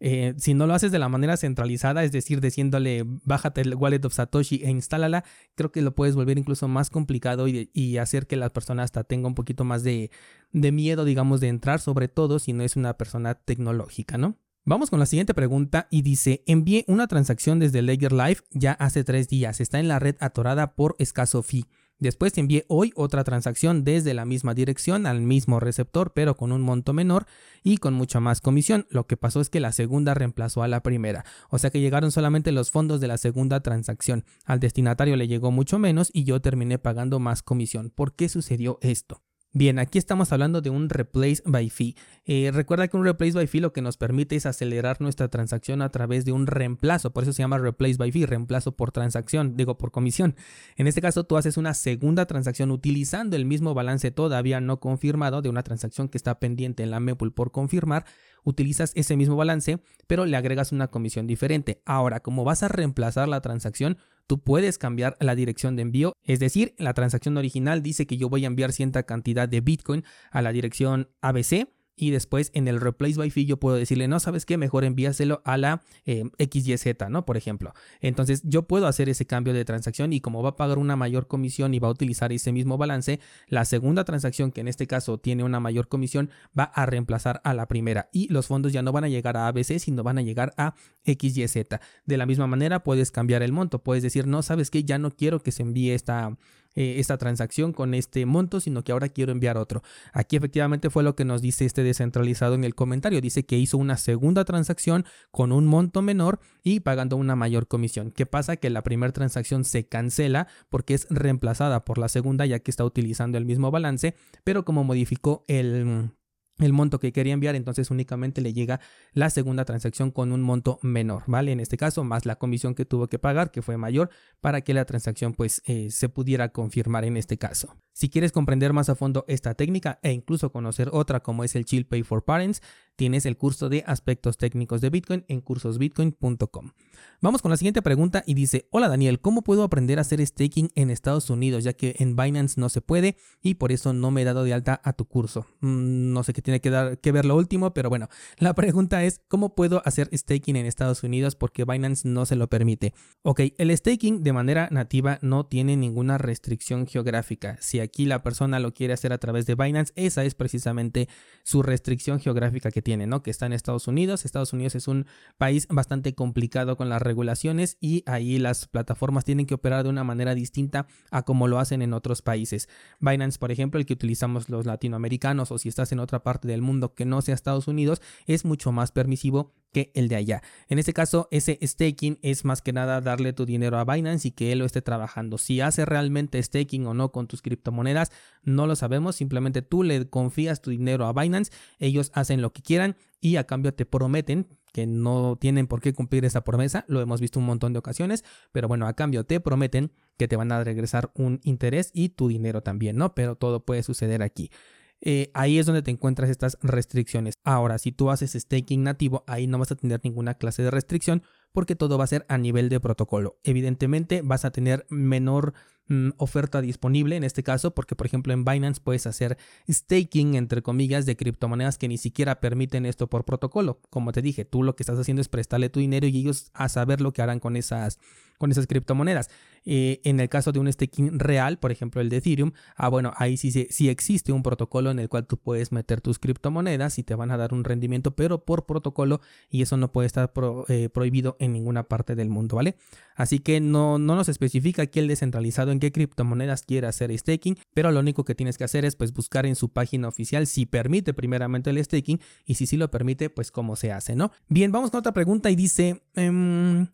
eh, 0.00 0.34
si 0.36 0.54
no 0.54 0.66
lo 0.66 0.74
haces 0.74 0.92
de 0.92 0.98
la 0.98 1.08
manera 1.08 1.36
centralizada, 1.36 2.04
es 2.04 2.12
decir, 2.12 2.40
diciéndole 2.40 3.04
bájate 3.24 3.62
el 3.62 3.74
wallet 3.74 4.04
of 4.04 4.14
Satoshi 4.14 4.62
e 4.64 4.70
instálala, 4.70 5.24
creo 5.56 5.72
que 5.72 5.82
lo 5.82 5.94
puedes 5.94 6.14
volver 6.14 6.38
incluso 6.38 6.68
más 6.68 6.90
complicado 6.90 7.48
y, 7.48 7.98
hacer 7.98 8.26
que 8.26 8.36
la 8.36 8.50
persona 8.50 8.84
hasta 8.84 9.02
tenga 9.04 9.26
un 9.26 9.34
poquito 9.34 9.64
más 9.64 9.82
de, 9.82 10.10
de 10.52 10.72
miedo, 10.72 11.04
digamos, 11.04 11.40
de 11.40 11.48
entrar, 11.48 11.80
sobre 11.80 12.06
todo 12.06 12.38
si 12.38 12.52
no 12.52 12.62
es 12.62 12.76
una 12.76 12.96
persona 12.96 13.34
tecnológica, 13.34 14.18
¿no? 14.18 14.36
Vamos 14.64 14.90
con 14.90 15.00
la 15.00 15.06
siguiente 15.06 15.34
pregunta 15.34 15.88
y 15.90 16.02
dice, 16.02 16.42
envié 16.46 16.84
una 16.88 17.06
transacción 17.08 17.58
desde 17.58 17.80
Ledger 17.82 18.12
Live 18.12 18.40
ya 18.50 18.72
hace 18.72 19.02
tres 19.02 19.26
días, 19.26 19.60
está 19.60 19.80
en 19.80 19.88
la 19.88 19.98
red 19.98 20.16
atorada 20.20 20.74
por 20.74 20.94
escaso 20.98 21.42
fee. 21.42 21.64
Después 22.00 22.32
te 22.32 22.40
envié 22.40 22.64
hoy 22.68 22.92
otra 22.94 23.24
transacción 23.24 23.82
desde 23.82 24.14
la 24.14 24.24
misma 24.24 24.54
dirección 24.54 25.04
al 25.04 25.20
mismo 25.20 25.58
receptor, 25.58 26.12
pero 26.12 26.36
con 26.36 26.52
un 26.52 26.62
monto 26.62 26.92
menor 26.92 27.26
y 27.64 27.78
con 27.78 27.94
mucha 27.94 28.20
más 28.20 28.40
comisión. 28.40 28.86
Lo 28.88 29.08
que 29.08 29.16
pasó 29.16 29.40
es 29.40 29.50
que 29.50 29.58
la 29.58 29.72
segunda 29.72 30.14
reemplazó 30.14 30.62
a 30.62 30.68
la 30.68 30.82
primera, 30.82 31.24
o 31.50 31.58
sea 31.58 31.70
que 31.70 31.80
llegaron 31.80 32.12
solamente 32.12 32.52
los 32.52 32.70
fondos 32.70 33.00
de 33.00 33.08
la 33.08 33.18
segunda 33.18 33.60
transacción. 33.60 34.24
Al 34.44 34.60
destinatario 34.60 35.16
le 35.16 35.26
llegó 35.26 35.50
mucho 35.50 35.80
menos 35.80 36.10
y 36.12 36.22
yo 36.22 36.40
terminé 36.40 36.78
pagando 36.78 37.18
más 37.18 37.42
comisión. 37.42 37.90
¿Por 37.90 38.14
qué 38.14 38.28
sucedió 38.28 38.78
esto? 38.80 39.22
Bien, 39.54 39.78
aquí 39.78 39.96
estamos 39.96 40.30
hablando 40.30 40.60
de 40.60 40.68
un 40.68 40.90
replace 40.90 41.42
by 41.46 41.70
fee. 41.70 41.96
Eh, 42.26 42.50
recuerda 42.52 42.86
que 42.86 42.98
un 42.98 43.04
replace 43.04 43.32
by 43.32 43.46
fee 43.46 43.60
lo 43.60 43.72
que 43.72 43.80
nos 43.80 43.96
permite 43.96 44.36
es 44.36 44.44
acelerar 44.44 45.00
nuestra 45.00 45.28
transacción 45.28 45.80
a 45.80 45.88
través 45.88 46.26
de 46.26 46.32
un 46.32 46.46
reemplazo, 46.46 47.14
por 47.14 47.22
eso 47.22 47.32
se 47.32 47.42
llama 47.42 47.56
replace 47.56 47.96
by 47.96 48.12
fee, 48.12 48.26
reemplazo 48.26 48.76
por 48.76 48.92
transacción, 48.92 49.56
digo 49.56 49.78
por 49.78 49.90
comisión. 49.90 50.36
En 50.76 50.86
este 50.86 51.00
caso 51.00 51.24
tú 51.24 51.38
haces 51.38 51.56
una 51.56 51.72
segunda 51.72 52.26
transacción 52.26 52.70
utilizando 52.70 53.36
el 53.36 53.46
mismo 53.46 53.72
balance 53.72 54.10
todavía 54.10 54.60
no 54.60 54.80
confirmado 54.80 55.40
de 55.40 55.48
una 55.48 55.62
transacción 55.62 56.10
que 56.10 56.18
está 56.18 56.38
pendiente 56.38 56.82
en 56.82 56.90
la 56.90 57.00
mempool 57.00 57.32
por 57.32 57.50
confirmar, 57.50 58.04
utilizas 58.44 58.92
ese 58.96 59.16
mismo 59.16 59.34
balance, 59.34 59.80
pero 60.06 60.26
le 60.26 60.36
agregas 60.36 60.72
una 60.72 60.88
comisión 60.88 61.26
diferente. 61.26 61.80
Ahora, 61.86 62.20
como 62.20 62.44
vas 62.44 62.62
a 62.62 62.68
reemplazar 62.68 63.28
la 63.28 63.40
transacción, 63.40 63.96
tú 64.28 64.38
puedes 64.38 64.78
cambiar 64.78 65.16
la 65.18 65.34
dirección 65.34 65.74
de 65.74 65.82
envío. 65.82 66.12
Es 66.22 66.38
decir, 66.38 66.74
la 66.78 66.94
transacción 66.94 67.36
original 67.36 67.82
dice 67.82 68.06
que 68.06 68.16
yo 68.16 68.28
voy 68.28 68.44
a 68.44 68.46
enviar 68.46 68.72
cierta 68.72 69.02
cantidad 69.02 69.48
de 69.48 69.60
Bitcoin 69.60 70.04
a 70.30 70.42
la 70.42 70.52
dirección 70.52 71.08
ABC 71.20 71.66
y 71.98 72.10
después 72.10 72.50
en 72.54 72.68
el 72.68 72.80
replace 72.80 73.16
by 73.16 73.30
fee 73.30 73.46
yo 73.46 73.58
puedo 73.58 73.76
decirle, 73.76 74.08
no, 74.08 74.20
¿sabes 74.20 74.46
qué? 74.46 74.56
Mejor 74.56 74.84
envíaselo 74.84 75.42
a 75.44 75.56
la 75.56 75.82
eh, 76.06 76.24
XYZ, 76.38 77.08
¿no? 77.10 77.24
Por 77.24 77.36
ejemplo. 77.36 77.74
Entonces 78.00 78.42
yo 78.44 78.62
puedo 78.62 78.86
hacer 78.86 79.08
ese 79.08 79.26
cambio 79.26 79.52
de 79.52 79.64
transacción 79.64 80.12
y 80.12 80.20
como 80.20 80.42
va 80.42 80.50
a 80.50 80.56
pagar 80.56 80.78
una 80.78 80.96
mayor 80.96 81.26
comisión 81.26 81.74
y 81.74 81.78
va 81.78 81.88
a 81.88 81.90
utilizar 81.90 82.32
ese 82.32 82.52
mismo 82.52 82.78
balance, 82.78 83.20
la 83.48 83.64
segunda 83.64 84.04
transacción, 84.04 84.52
que 84.52 84.60
en 84.60 84.68
este 84.68 84.86
caso 84.86 85.18
tiene 85.18 85.44
una 85.44 85.60
mayor 85.60 85.88
comisión, 85.88 86.30
va 86.58 86.64
a 86.64 86.86
reemplazar 86.86 87.40
a 87.44 87.54
la 87.54 87.66
primera 87.66 88.08
y 88.12 88.32
los 88.32 88.46
fondos 88.46 88.72
ya 88.72 88.82
no 88.82 88.92
van 88.92 89.04
a 89.04 89.08
llegar 89.08 89.36
a 89.36 89.48
ABC, 89.48 89.78
sino 89.78 90.02
van 90.02 90.18
a 90.18 90.22
llegar 90.22 90.54
a 90.56 90.74
XYZ. 91.04 91.78
De 92.06 92.16
la 92.16 92.26
misma 92.26 92.46
manera 92.46 92.82
puedes 92.82 93.10
cambiar 93.10 93.42
el 93.42 93.52
monto, 93.52 93.82
puedes 93.82 94.02
decir, 94.02 94.26
no, 94.26 94.42
¿sabes 94.42 94.70
qué? 94.70 94.84
Ya 94.84 94.98
no 94.98 95.10
quiero 95.10 95.42
que 95.42 95.52
se 95.52 95.62
envíe 95.62 95.92
esta 95.92 96.36
eh, 96.78 97.00
esta 97.00 97.18
transacción 97.18 97.72
con 97.72 97.92
este 97.92 98.24
monto, 98.24 98.60
sino 98.60 98.84
que 98.84 98.92
ahora 98.92 99.08
quiero 99.08 99.32
enviar 99.32 99.58
otro. 99.58 99.82
Aquí 100.12 100.36
efectivamente 100.36 100.90
fue 100.90 101.02
lo 101.02 101.16
que 101.16 101.24
nos 101.24 101.42
dice 101.42 101.64
este 101.64 101.82
descentralizado 101.82 102.54
en 102.54 102.62
el 102.62 102.76
comentario. 102.76 103.20
Dice 103.20 103.44
que 103.44 103.58
hizo 103.58 103.78
una 103.78 103.96
segunda 103.96 104.44
transacción 104.44 105.04
con 105.32 105.50
un 105.50 105.66
monto 105.66 106.02
menor 106.02 106.38
y 106.62 106.78
pagando 106.78 107.16
una 107.16 107.34
mayor 107.34 107.66
comisión. 107.66 108.12
¿Qué 108.12 108.26
pasa? 108.26 108.58
Que 108.58 108.70
la 108.70 108.84
primera 108.84 109.12
transacción 109.12 109.64
se 109.64 109.88
cancela 109.88 110.46
porque 110.68 110.94
es 110.94 111.08
reemplazada 111.10 111.84
por 111.84 111.98
la 111.98 112.08
segunda 112.08 112.46
ya 112.46 112.60
que 112.60 112.70
está 112.70 112.84
utilizando 112.84 113.38
el 113.38 113.44
mismo 113.44 113.72
balance, 113.72 114.14
pero 114.44 114.64
como 114.64 114.84
modificó 114.84 115.44
el 115.48 116.12
el 116.58 116.72
monto 116.72 116.98
que 116.98 117.12
quería 117.12 117.34
enviar, 117.34 117.54
entonces 117.54 117.90
únicamente 117.90 118.40
le 118.40 118.52
llega 118.52 118.80
la 119.12 119.30
segunda 119.30 119.64
transacción 119.64 120.10
con 120.10 120.32
un 120.32 120.42
monto 120.42 120.78
menor, 120.82 121.24
¿vale? 121.26 121.52
En 121.52 121.60
este 121.60 121.76
caso, 121.76 122.04
más 122.04 122.26
la 122.26 122.36
comisión 122.36 122.74
que 122.74 122.84
tuvo 122.84 123.08
que 123.08 123.18
pagar, 123.18 123.50
que 123.50 123.62
fue 123.62 123.76
mayor, 123.76 124.10
para 124.40 124.60
que 124.60 124.74
la 124.74 124.84
transacción 124.84 125.34
pues 125.34 125.62
eh, 125.66 125.90
se 125.90 126.08
pudiera 126.08 126.50
confirmar 126.50 127.04
en 127.04 127.16
este 127.16 127.38
caso. 127.38 127.76
Si 127.92 128.08
quieres 128.08 128.32
comprender 128.32 128.72
más 128.72 128.88
a 128.88 128.94
fondo 128.94 129.24
esta 129.28 129.54
técnica 129.54 129.98
e 130.02 130.12
incluso 130.12 130.52
conocer 130.52 130.88
otra 130.92 131.20
como 131.20 131.44
es 131.44 131.54
el 131.56 131.64
Chill 131.64 131.86
Pay 131.86 132.02
for 132.02 132.24
Parents, 132.24 132.62
tienes 132.98 133.26
el 133.26 133.36
curso 133.36 133.68
de 133.68 133.84
aspectos 133.86 134.38
técnicos 134.38 134.80
de 134.80 134.90
Bitcoin 134.90 135.24
en 135.28 135.40
cursosbitcoin.com. 135.40 136.72
Vamos 137.20 137.42
con 137.42 137.52
la 137.52 137.56
siguiente 137.56 137.80
pregunta 137.80 138.24
y 138.26 138.34
dice, 138.34 138.66
hola 138.72 138.88
Daniel, 138.88 139.20
¿cómo 139.20 139.42
puedo 139.42 139.62
aprender 139.62 139.98
a 139.98 140.00
hacer 140.00 140.24
staking 140.24 140.70
en 140.74 140.90
Estados 140.90 141.30
Unidos 141.30 141.62
ya 141.62 141.74
que 141.74 141.94
en 142.00 142.16
Binance 142.16 142.60
no 142.60 142.68
se 142.68 142.80
puede 142.80 143.16
y 143.40 143.54
por 143.54 143.70
eso 143.70 143.92
no 143.92 144.10
me 144.10 144.22
he 144.22 144.24
dado 144.24 144.42
de 144.42 144.52
alta 144.52 144.80
a 144.82 144.94
tu 144.94 145.04
curso? 145.04 145.46
Mm, 145.60 146.12
no 146.12 146.24
sé 146.24 146.32
qué 146.32 146.42
tiene 146.42 146.60
que, 146.60 146.70
dar, 146.70 146.98
que 146.98 147.12
ver 147.12 147.24
lo 147.24 147.36
último, 147.36 147.72
pero 147.72 147.88
bueno, 147.88 148.08
la 148.38 148.54
pregunta 148.54 149.04
es, 149.04 149.20
¿cómo 149.28 149.54
puedo 149.54 149.80
hacer 149.84 150.10
staking 150.12 150.56
en 150.56 150.66
Estados 150.66 151.04
Unidos 151.04 151.36
porque 151.36 151.64
Binance 151.64 152.08
no 152.08 152.26
se 152.26 152.34
lo 152.34 152.48
permite? 152.48 152.94
Ok, 153.22 153.42
el 153.58 153.76
staking 153.76 154.24
de 154.24 154.32
manera 154.32 154.68
nativa 154.72 155.20
no 155.22 155.46
tiene 155.46 155.76
ninguna 155.76 156.18
restricción 156.18 156.88
geográfica. 156.88 157.58
Si 157.60 157.78
aquí 157.78 158.06
la 158.06 158.24
persona 158.24 158.58
lo 158.58 158.74
quiere 158.74 158.92
hacer 158.92 159.12
a 159.12 159.18
través 159.18 159.46
de 159.46 159.54
Binance, 159.54 159.92
esa 159.94 160.24
es 160.24 160.34
precisamente 160.34 161.08
su 161.44 161.62
restricción 161.62 162.18
geográfica 162.18 162.72
que 162.72 162.87
tiene, 162.88 163.06
¿no? 163.06 163.22
Que 163.22 163.30
está 163.30 163.44
en 163.44 163.52
Estados 163.52 163.86
Unidos. 163.86 164.24
Estados 164.24 164.54
Unidos 164.54 164.74
es 164.74 164.88
un 164.88 165.04
país 165.36 165.68
bastante 165.68 166.14
complicado 166.14 166.78
con 166.78 166.88
las 166.88 167.02
regulaciones 167.02 167.76
y 167.82 168.02
ahí 168.06 168.38
las 168.38 168.66
plataformas 168.66 169.26
tienen 169.26 169.44
que 169.44 169.52
operar 169.52 169.82
de 169.82 169.90
una 169.90 170.04
manera 170.04 170.34
distinta 170.34 170.86
a 171.10 171.20
como 171.20 171.48
lo 171.48 171.58
hacen 171.58 171.82
en 171.82 171.92
otros 171.92 172.22
países. 172.22 172.70
Binance, 172.98 173.38
por 173.38 173.52
ejemplo, 173.52 173.78
el 173.78 173.84
que 173.84 173.92
utilizamos 173.92 174.48
los 174.48 174.64
latinoamericanos 174.64 175.52
o 175.52 175.58
si 175.58 175.68
estás 175.68 175.92
en 175.92 175.98
otra 175.98 176.22
parte 176.22 176.48
del 176.48 176.62
mundo 176.62 176.94
que 176.94 177.04
no 177.04 177.20
sea 177.20 177.34
Estados 177.34 177.68
Unidos, 177.68 178.00
es 178.24 178.46
mucho 178.46 178.72
más 178.72 178.90
permisivo 178.90 179.52
que 179.72 179.90
el 179.94 180.08
de 180.08 180.16
allá. 180.16 180.42
En 180.68 180.78
este 180.78 180.92
caso, 180.92 181.28
ese 181.30 181.58
staking 181.62 182.18
es 182.22 182.44
más 182.44 182.62
que 182.62 182.72
nada 182.72 183.00
darle 183.00 183.32
tu 183.32 183.46
dinero 183.46 183.78
a 183.78 183.84
Binance 183.84 184.28
y 184.28 184.30
que 184.30 184.52
él 184.52 184.60
lo 184.60 184.64
esté 184.64 184.82
trabajando. 184.82 185.38
Si 185.38 185.60
hace 185.60 185.84
realmente 185.84 186.42
staking 186.42 186.86
o 186.86 186.94
no 186.94 187.12
con 187.12 187.26
tus 187.26 187.42
criptomonedas, 187.42 188.10
no 188.42 188.66
lo 188.66 188.76
sabemos. 188.76 189.16
Simplemente 189.16 189.62
tú 189.62 189.82
le 189.82 190.08
confías 190.08 190.62
tu 190.62 190.70
dinero 190.70 191.06
a 191.06 191.12
Binance, 191.12 191.52
ellos 191.78 192.10
hacen 192.14 192.42
lo 192.42 192.52
que 192.52 192.62
quieran 192.62 192.96
y 193.20 193.36
a 193.36 193.44
cambio 193.44 193.74
te 193.74 193.84
prometen 193.84 194.46
que 194.72 194.86
no 194.86 195.36
tienen 195.40 195.66
por 195.66 195.80
qué 195.80 195.92
cumplir 195.92 196.24
esa 196.24 196.44
promesa, 196.44 196.84
lo 196.88 197.00
hemos 197.00 197.20
visto 197.20 197.40
un 197.40 197.46
montón 197.46 197.72
de 197.72 197.78
ocasiones, 197.78 198.24
pero 198.52 198.68
bueno, 198.68 198.86
a 198.86 198.92
cambio 198.94 199.24
te 199.24 199.40
prometen 199.40 199.92
que 200.16 200.28
te 200.28 200.36
van 200.36 200.52
a 200.52 200.62
regresar 200.62 201.10
un 201.14 201.40
interés 201.42 201.90
y 201.94 202.10
tu 202.10 202.28
dinero 202.28 202.62
también, 202.62 202.96
¿no? 202.96 203.14
Pero 203.14 203.36
todo 203.36 203.64
puede 203.64 203.82
suceder 203.82 204.22
aquí. 204.22 204.50
Eh, 205.00 205.30
ahí 205.34 205.58
es 205.58 205.66
donde 205.66 205.82
te 205.82 205.90
encuentras 205.90 206.30
estas 206.30 206.58
restricciones. 206.60 207.34
Ahora, 207.44 207.78
si 207.78 207.92
tú 207.92 208.10
haces 208.10 208.32
staking 208.32 208.82
nativo, 208.82 209.24
ahí 209.26 209.46
no 209.46 209.58
vas 209.58 209.70
a 209.72 209.76
tener 209.76 210.00
ninguna 210.02 210.34
clase 210.34 210.62
de 210.62 210.70
restricción 210.70 211.22
porque 211.52 211.76
todo 211.76 211.98
va 211.98 212.04
a 212.04 212.08
ser 212.08 212.24
a 212.28 212.38
nivel 212.38 212.68
de 212.68 212.80
protocolo. 212.80 213.38
Evidentemente 213.44 214.22
vas 214.22 214.44
a 214.44 214.50
tener 214.50 214.86
menor 214.90 215.54
mm, 215.88 216.10
oferta 216.16 216.60
disponible 216.60 217.16
en 217.16 217.24
este 217.24 217.42
caso 217.42 217.74
porque 217.74 217.96
por 217.96 218.06
ejemplo 218.06 218.32
en 218.32 218.44
Binance 218.44 218.80
puedes 218.82 219.06
hacer 219.06 219.38
staking 219.70 220.34
entre 220.34 220.62
comillas 220.62 221.06
de 221.06 221.16
criptomonedas 221.16 221.78
que 221.78 221.88
ni 221.88 221.98
siquiera 221.98 222.40
permiten 222.40 222.86
esto 222.86 223.08
por 223.08 223.24
protocolo. 223.24 223.80
Como 223.90 224.12
te 224.12 224.22
dije, 224.22 224.44
tú 224.44 224.62
lo 224.62 224.76
que 224.76 224.82
estás 224.82 224.98
haciendo 224.98 225.22
es 225.22 225.28
prestarle 225.28 225.70
tu 225.70 225.80
dinero 225.80 226.06
y 226.06 226.18
ellos 226.18 226.50
a 226.54 226.68
saber 226.68 227.00
lo 227.00 227.12
que 227.12 227.22
harán 227.22 227.40
con 227.40 227.56
esas 227.56 227.98
con 228.38 228.52
esas 228.52 228.66
criptomonedas. 228.66 229.28
Eh, 229.64 230.00
en 230.04 230.18
el 230.20 230.28
caso 230.28 230.52
de 230.52 230.60
un 230.60 230.72
staking 230.72 231.18
real, 231.18 231.58
por 231.58 231.72
ejemplo 231.72 232.00
el 232.00 232.08
de 232.08 232.18
Ethereum, 232.18 232.52
ah, 232.76 232.88
bueno, 232.88 233.12
ahí 233.16 233.36
sí, 233.36 233.50
sí 233.50 233.88
existe 233.90 234.32
un 234.32 234.42
protocolo 234.42 234.90
en 234.90 234.98
el 234.98 235.08
cual 235.08 235.26
tú 235.26 235.36
puedes 235.36 235.72
meter 235.72 236.00
tus 236.00 236.18
criptomonedas 236.18 236.98
y 236.98 237.02
te 237.02 237.14
van 237.14 237.30
a 237.30 237.36
dar 237.36 237.52
un 237.52 237.64
rendimiento, 237.64 238.16
pero 238.16 238.44
por 238.44 238.64
protocolo 238.64 239.20
y 239.50 239.60
eso 239.60 239.76
no 239.76 239.92
puede 239.92 240.06
estar 240.06 240.32
eh, 240.68 240.88
prohibido 240.88 241.36
en 241.38 241.52
ninguna 241.52 241.84
parte 241.84 242.14
del 242.14 242.28
mundo, 242.28 242.56
¿vale? 242.56 242.76
Así 243.14 243.38
que 243.38 243.60
no, 243.60 243.98
no 243.98 244.16
nos 244.16 244.28
especifica 244.28 244.82
aquí 244.82 244.98
el 244.98 245.08
descentralizado 245.08 245.72
en 245.72 245.80
qué 245.80 245.92
criptomonedas 245.92 246.62
quiere 246.62 246.86
hacer 246.86 247.16
staking, 247.16 247.58
pero 247.74 247.90
lo 247.90 248.00
único 248.00 248.24
que 248.24 248.34
tienes 248.34 248.58
que 248.58 248.64
hacer 248.64 248.84
es 248.84 248.96
pues 248.96 249.12
buscar 249.12 249.46
en 249.46 249.56
su 249.56 249.70
página 249.70 250.08
oficial 250.08 250.46
si 250.46 250.66
permite 250.66 251.14
primeramente 251.14 251.70
el 251.70 251.82
staking 251.82 252.20
y 252.44 252.54
si 252.54 252.66
sí 252.66 252.76
lo 252.76 252.90
permite, 252.90 253.30
pues 253.30 253.50
cómo 253.50 253.76
se 253.76 253.92
hace, 253.92 254.16
¿no? 254.16 254.30
Bien, 254.48 254.72
vamos 254.72 254.90
con 254.90 255.00
otra 255.00 255.12
pregunta 255.12 255.50
y 255.50 255.56
dice... 255.56 256.02
Em, 256.14 256.88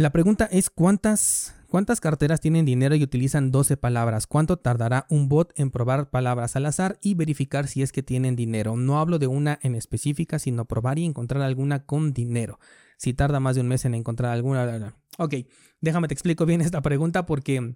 la 0.00 0.12
pregunta 0.12 0.48
es 0.50 0.70
cuántas, 0.70 1.54
cuántas 1.68 2.00
carteras 2.00 2.40
tienen 2.40 2.64
dinero 2.64 2.94
y 2.94 3.02
utilizan 3.02 3.50
12 3.50 3.76
palabras. 3.76 4.26
¿Cuánto 4.26 4.56
tardará 4.56 5.04
un 5.10 5.28
bot 5.28 5.52
en 5.56 5.70
probar 5.70 6.08
palabras 6.08 6.56
al 6.56 6.64
azar 6.64 6.98
y 7.02 7.14
verificar 7.16 7.66
si 7.66 7.82
es 7.82 7.92
que 7.92 8.02
tienen 8.02 8.34
dinero? 8.34 8.78
No 8.78 8.98
hablo 8.98 9.18
de 9.18 9.26
una 9.26 9.58
en 9.60 9.74
específica, 9.74 10.38
sino 10.38 10.64
probar 10.64 10.98
y 10.98 11.04
encontrar 11.04 11.42
alguna 11.42 11.84
con 11.84 12.14
dinero. 12.14 12.58
Si 13.00 13.14
tarda 13.14 13.40
más 13.40 13.54
de 13.54 13.62
un 13.62 13.68
mes 13.68 13.86
en 13.86 13.94
encontrar 13.94 14.30
alguna... 14.30 14.94
Ok, 15.16 15.34
déjame 15.80 16.06
te 16.06 16.12
explico 16.12 16.44
bien 16.44 16.60
esta 16.60 16.82
pregunta 16.82 17.24
porque 17.24 17.74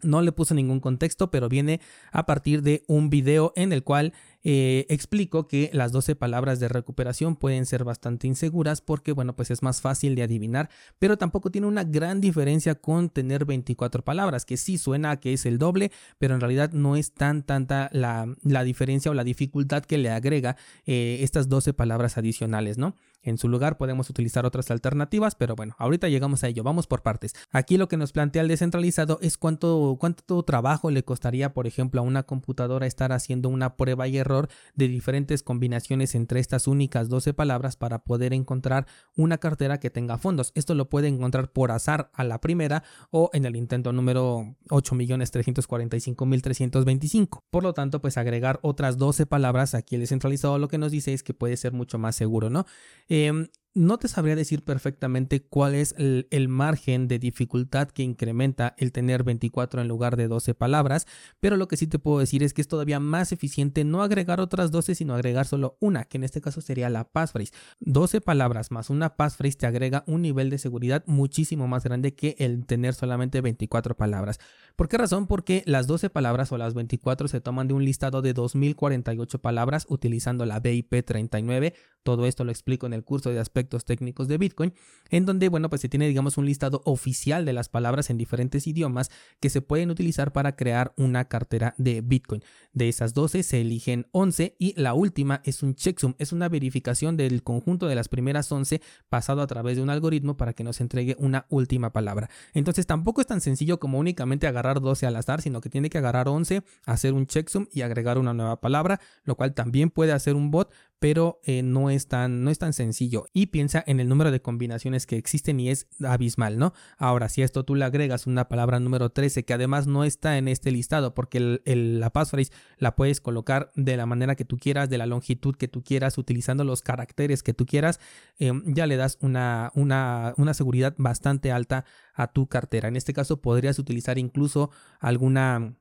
no 0.00 0.22
le 0.22 0.32
puse 0.32 0.54
ningún 0.54 0.80
contexto, 0.80 1.30
pero 1.30 1.50
viene 1.50 1.82
a 2.10 2.24
partir 2.24 2.62
de 2.62 2.82
un 2.88 3.10
video 3.10 3.52
en 3.54 3.74
el 3.74 3.84
cual 3.84 4.14
eh, 4.42 4.86
explico 4.88 5.46
que 5.46 5.68
las 5.74 5.92
12 5.92 6.16
palabras 6.16 6.58
de 6.58 6.68
recuperación 6.68 7.36
pueden 7.36 7.66
ser 7.66 7.84
bastante 7.84 8.26
inseguras 8.26 8.80
porque, 8.80 9.12
bueno, 9.12 9.36
pues 9.36 9.50
es 9.50 9.62
más 9.62 9.82
fácil 9.82 10.14
de 10.14 10.22
adivinar, 10.22 10.70
pero 10.98 11.18
tampoco 11.18 11.50
tiene 11.50 11.66
una 11.66 11.84
gran 11.84 12.22
diferencia 12.22 12.74
con 12.74 13.10
tener 13.10 13.44
24 13.44 14.02
palabras, 14.02 14.46
que 14.46 14.56
sí 14.56 14.78
suena 14.78 15.10
a 15.10 15.20
que 15.20 15.34
es 15.34 15.44
el 15.44 15.58
doble, 15.58 15.92
pero 16.16 16.34
en 16.34 16.40
realidad 16.40 16.72
no 16.72 16.96
es 16.96 17.12
tan 17.12 17.42
tanta 17.42 17.90
la, 17.92 18.26
diferencia 18.64 19.10
o 19.10 19.14
la 19.14 19.22
dificultad 19.22 19.84
que 19.84 19.98
le 19.98 20.08
agrega 20.08 20.56
eh, 20.86 21.18
estas 21.20 21.50
12 21.50 21.74
palabras 21.74 22.16
adicionales, 22.16 22.78
¿no? 22.78 22.96
En 23.22 23.38
su 23.38 23.48
lugar 23.48 23.78
podemos 23.78 24.10
utilizar 24.10 24.46
otras 24.46 24.70
alternativas, 24.70 25.34
pero 25.34 25.54
bueno, 25.54 25.74
ahorita 25.78 26.08
llegamos 26.08 26.44
a 26.44 26.48
ello, 26.48 26.62
vamos 26.62 26.86
por 26.86 27.02
partes. 27.02 27.34
Aquí 27.50 27.76
lo 27.76 27.88
que 27.88 27.96
nos 27.96 28.12
plantea 28.12 28.42
el 28.42 28.48
descentralizado 28.48 29.18
es 29.22 29.38
cuánto, 29.38 29.96
cuánto 29.98 30.42
trabajo 30.42 30.90
le 30.90 31.04
costaría, 31.04 31.54
por 31.54 31.66
ejemplo, 31.66 32.00
a 32.00 32.04
una 32.04 32.24
computadora 32.24 32.86
estar 32.86 33.12
haciendo 33.12 33.48
una 33.48 33.76
prueba 33.76 34.08
y 34.08 34.18
error 34.18 34.48
de 34.74 34.88
diferentes 34.88 35.42
combinaciones 35.42 36.14
entre 36.14 36.40
estas 36.40 36.66
únicas 36.66 37.08
12 37.08 37.32
palabras 37.34 37.76
para 37.76 38.04
poder 38.04 38.32
encontrar 38.32 38.86
una 39.16 39.38
cartera 39.38 39.78
que 39.78 39.90
tenga 39.90 40.18
fondos. 40.18 40.52
Esto 40.54 40.74
lo 40.74 40.88
puede 40.88 41.08
encontrar 41.08 41.52
por 41.52 41.70
azar 41.70 42.10
a 42.14 42.24
la 42.24 42.40
primera 42.40 42.82
o 43.10 43.28
en 43.32 43.44
el 43.44 43.56
intento 43.56 43.92
número 43.92 44.56
8.345.325. 44.68 47.42
Por 47.50 47.62
lo 47.62 47.74
tanto, 47.74 48.00
pues 48.00 48.16
agregar 48.16 48.58
otras 48.62 48.96
12 48.98 49.26
palabras 49.26 49.74
aquí 49.74 49.94
el 49.94 50.00
descentralizado 50.00 50.58
lo 50.58 50.68
que 50.68 50.78
nos 50.78 50.92
dice 50.92 51.12
es 51.12 51.22
que 51.22 51.34
puede 51.34 51.56
ser 51.56 51.72
mucho 51.72 51.98
más 51.98 52.16
seguro, 52.16 52.50
¿no? 52.50 52.66
Eh, 53.12 53.30
no 53.74 53.98
te 53.98 54.08
sabría 54.08 54.36
decir 54.36 54.62
perfectamente 54.62 55.40
cuál 55.40 55.74
es 55.74 55.94
el, 55.96 56.48
margen 56.48 57.08
de 57.08 57.18
dificultad 57.18 57.88
que 57.88 58.02
incrementa 58.02 58.74
el 58.76 58.92
tener 58.92 59.24
24 59.24 59.80
en 59.80 59.88
lugar 59.88 60.16
de 60.16 60.28
12 60.28 60.54
palabras, 60.54 61.06
pero 61.40 61.56
lo 61.56 61.68
que 61.68 61.78
sí 61.78 61.86
te 61.86 61.98
puedo 61.98 62.18
decir 62.18 62.42
es 62.42 62.52
que 62.52 62.60
es 62.60 62.68
todavía 62.68 63.00
más 63.00 63.32
eficiente 63.32 63.84
no 63.84 64.02
agregar 64.02 64.40
otras 64.40 64.70
12, 64.70 64.94
sino 64.94 65.14
agregar 65.14 65.46
solo 65.46 65.78
una, 65.80 66.04
que 66.04 66.18
en 66.18 66.24
este 66.24 66.42
caso 66.42 66.60
sería 66.60 66.90
la 66.90 67.04
passphrase. 67.04 67.52
12 67.80 68.20
palabras 68.20 68.70
más 68.70 68.90
una 68.90 69.16
passphrase 69.16 69.56
te 69.56 69.66
agrega 69.66 70.04
un 70.06 70.20
nivel 70.22 70.50
de 70.50 70.58
seguridad 70.58 71.02
muchísimo 71.06 71.66
más 71.66 71.84
grande 71.84 72.14
que 72.14 72.36
el 72.38 72.66
tener 72.66 72.94
solamente 72.94 73.40
24 73.40 73.96
palabras. 73.96 74.38
¿Por 74.76 74.88
qué 74.88 74.98
razón? 74.98 75.26
Porque 75.26 75.62
las 75.66 75.86
12 75.86 76.10
palabras 76.10 76.52
o 76.52 76.58
las 76.58 76.74
24 76.74 77.28
se 77.28 77.40
toman 77.40 77.68
de 77.68 77.74
un 77.74 77.84
listado 77.84 78.20
de 78.20 78.34
2048 78.34 79.40
palabras 79.40 79.86
utilizando 79.88 80.44
la 80.44 80.60
BIP 80.60 81.04
39. 81.04 81.74
Todo 82.02 82.26
esto 82.26 82.44
lo 82.44 82.50
explico 82.50 82.86
en 82.86 82.92
el 82.92 83.04
curso 83.04 83.30
de 83.30 83.38
aspecto 83.38 83.61
técnicos 83.68 84.28
de 84.28 84.38
Bitcoin, 84.38 84.72
en 85.10 85.26
donde, 85.26 85.48
bueno, 85.48 85.68
pues 85.68 85.80
se 85.80 85.88
tiene, 85.88 86.08
digamos, 86.08 86.36
un 86.38 86.46
listado 86.46 86.82
oficial 86.84 87.44
de 87.44 87.52
las 87.52 87.68
palabras 87.68 88.10
en 88.10 88.18
diferentes 88.18 88.66
idiomas 88.66 89.10
que 89.40 89.50
se 89.50 89.62
pueden 89.62 89.90
utilizar 89.90 90.32
para 90.32 90.56
crear 90.56 90.92
una 90.96 91.26
cartera 91.26 91.74
de 91.78 92.00
Bitcoin. 92.00 92.42
De 92.72 92.88
esas 92.88 93.14
12 93.14 93.42
se 93.42 93.60
eligen 93.60 94.06
11 94.12 94.56
y 94.58 94.80
la 94.80 94.94
última 94.94 95.42
es 95.44 95.62
un 95.62 95.74
checksum, 95.74 96.14
es 96.18 96.32
una 96.32 96.48
verificación 96.48 97.16
del 97.16 97.42
conjunto 97.42 97.86
de 97.86 97.94
las 97.94 98.08
primeras 98.08 98.50
11 98.50 98.80
pasado 99.08 99.42
a 99.42 99.46
través 99.46 99.76
de 99.76 99.82
un 99.82 99.90
algoritmo 99.90 100.36
para 100.36 100.52
que 100.52 100.64
nos 100.64 100.80
entregue 100.80 101.16
una 101.18 101.46
última 101.48 101.92
palabra. 101.92 102.30
Entonces 102.54 102.86
tampoco 102.86 103.20
es 103.20 103.26
tan 103.26 103.40
sencillo 103.40 103.78
como 103.78 103.98
únicamente 103.98 104.46
agarrar 104.46 104.80
12 104.80 105.06
al 105.06 105.16
azar, 105.16 105.42
sino 105.42 105.60
que 105.60 105.70
tiene 105.70 105.90
que 105.90 105.98
agarrar 105.98 106.28
11, 106.28 106.62
hacer 106.86 107.12
un 107.12 107.26
checksum 107.26 107.66
y 107.72 107.82
agregar 107.82 108.18
una 108.18 108.34
nueva 108.34 108.60
palabra, 108.60 109.00
lo 109.24 109.36
cual 109.36 109.54
también 109.54 109.90
puede 109.90 110.12
hacer 110.12 110.34
un 110.34 110.50
bot, 110.50 110.72
pero 111.02 111.40
eh, 111.42 111.64
no, 111.64 111.90
es 111.90 112.06
tan, 112.06 112.44
no 112.44 112.50
es 112.52 112.60
tan 112.60 112.72
sencillo. 112.72 113.26
Y 113.32 113.46
piensa 113.46 113.82
en 113.88 113.98
el 113.98 114.08
número 114.08 114.30
de 114.30 114.40
combinaciones 114.40 115.04
que 115.04 115.16
existen 115.16 115.58
y 115.58 115.68
es 115.68 115.88
abismal, 116.00 116.60
¿no? 116.60 116.74
Ahora, 116.96 117.28
si 117.28 117.42
a 117.42 117.44
esto 117.44 117.64
tú 117.64 117.74
le 117.74 117.84
agregas 117.84 118.28
una 118.28 118.46
palabra 118.46 118.78
número 118.78 119.10
13 119.10 119.44
que 119.44 119.52
además 119.52 119.88
no 119.88 120.04
está 120.04 120.38
en 120.38 120.46
este 120.46 120.70
listado, 120.70 121.12
porque 121.12 121.60
la 121.64 122.10
passphrase 122.10 122.52
la 122.78 122.94
puedes 122.94 123.20
colocar 123.20 123.72
de 123.74 123.96
la 123.96 124.06
manera 124.06 124.36
que 124.36 124.44
tú 124.44 124.58
quieras, 124.58 124.90
de 124.90 124.98
la 124.98 125.06
longitud 125.06 125.56
que 125.56 125.66
tú 125.66 125.82
quieras, 125.82 126.18
utilizando 126.18 126.62
los 126.62 126.82
caracteres 126.82 127.42
que 127.42 127.52
tú 127.52 127.66
quieras, 127.66 127.98
em, 128.38 128.62
ya 128.72 128.86
le 128.86 128.94
das 128.94 129.18
una, 129.22 129.72
una, 129.74 130.34
una 130.36 130.54
seguridad 130.54 130.94
bastante 130.98 131.50
alta 131.50 131.84
a 132.14 132.28
tu 132.28 132.46
cartera. 132.46 132.86
En 132.86 132.94
este 132.94 133.12
caso 133.12 133.40
podrías 133.40 133.80
utilizar 133.80 134.18
incluso 134.18 134.70
alguna 135.00 135.74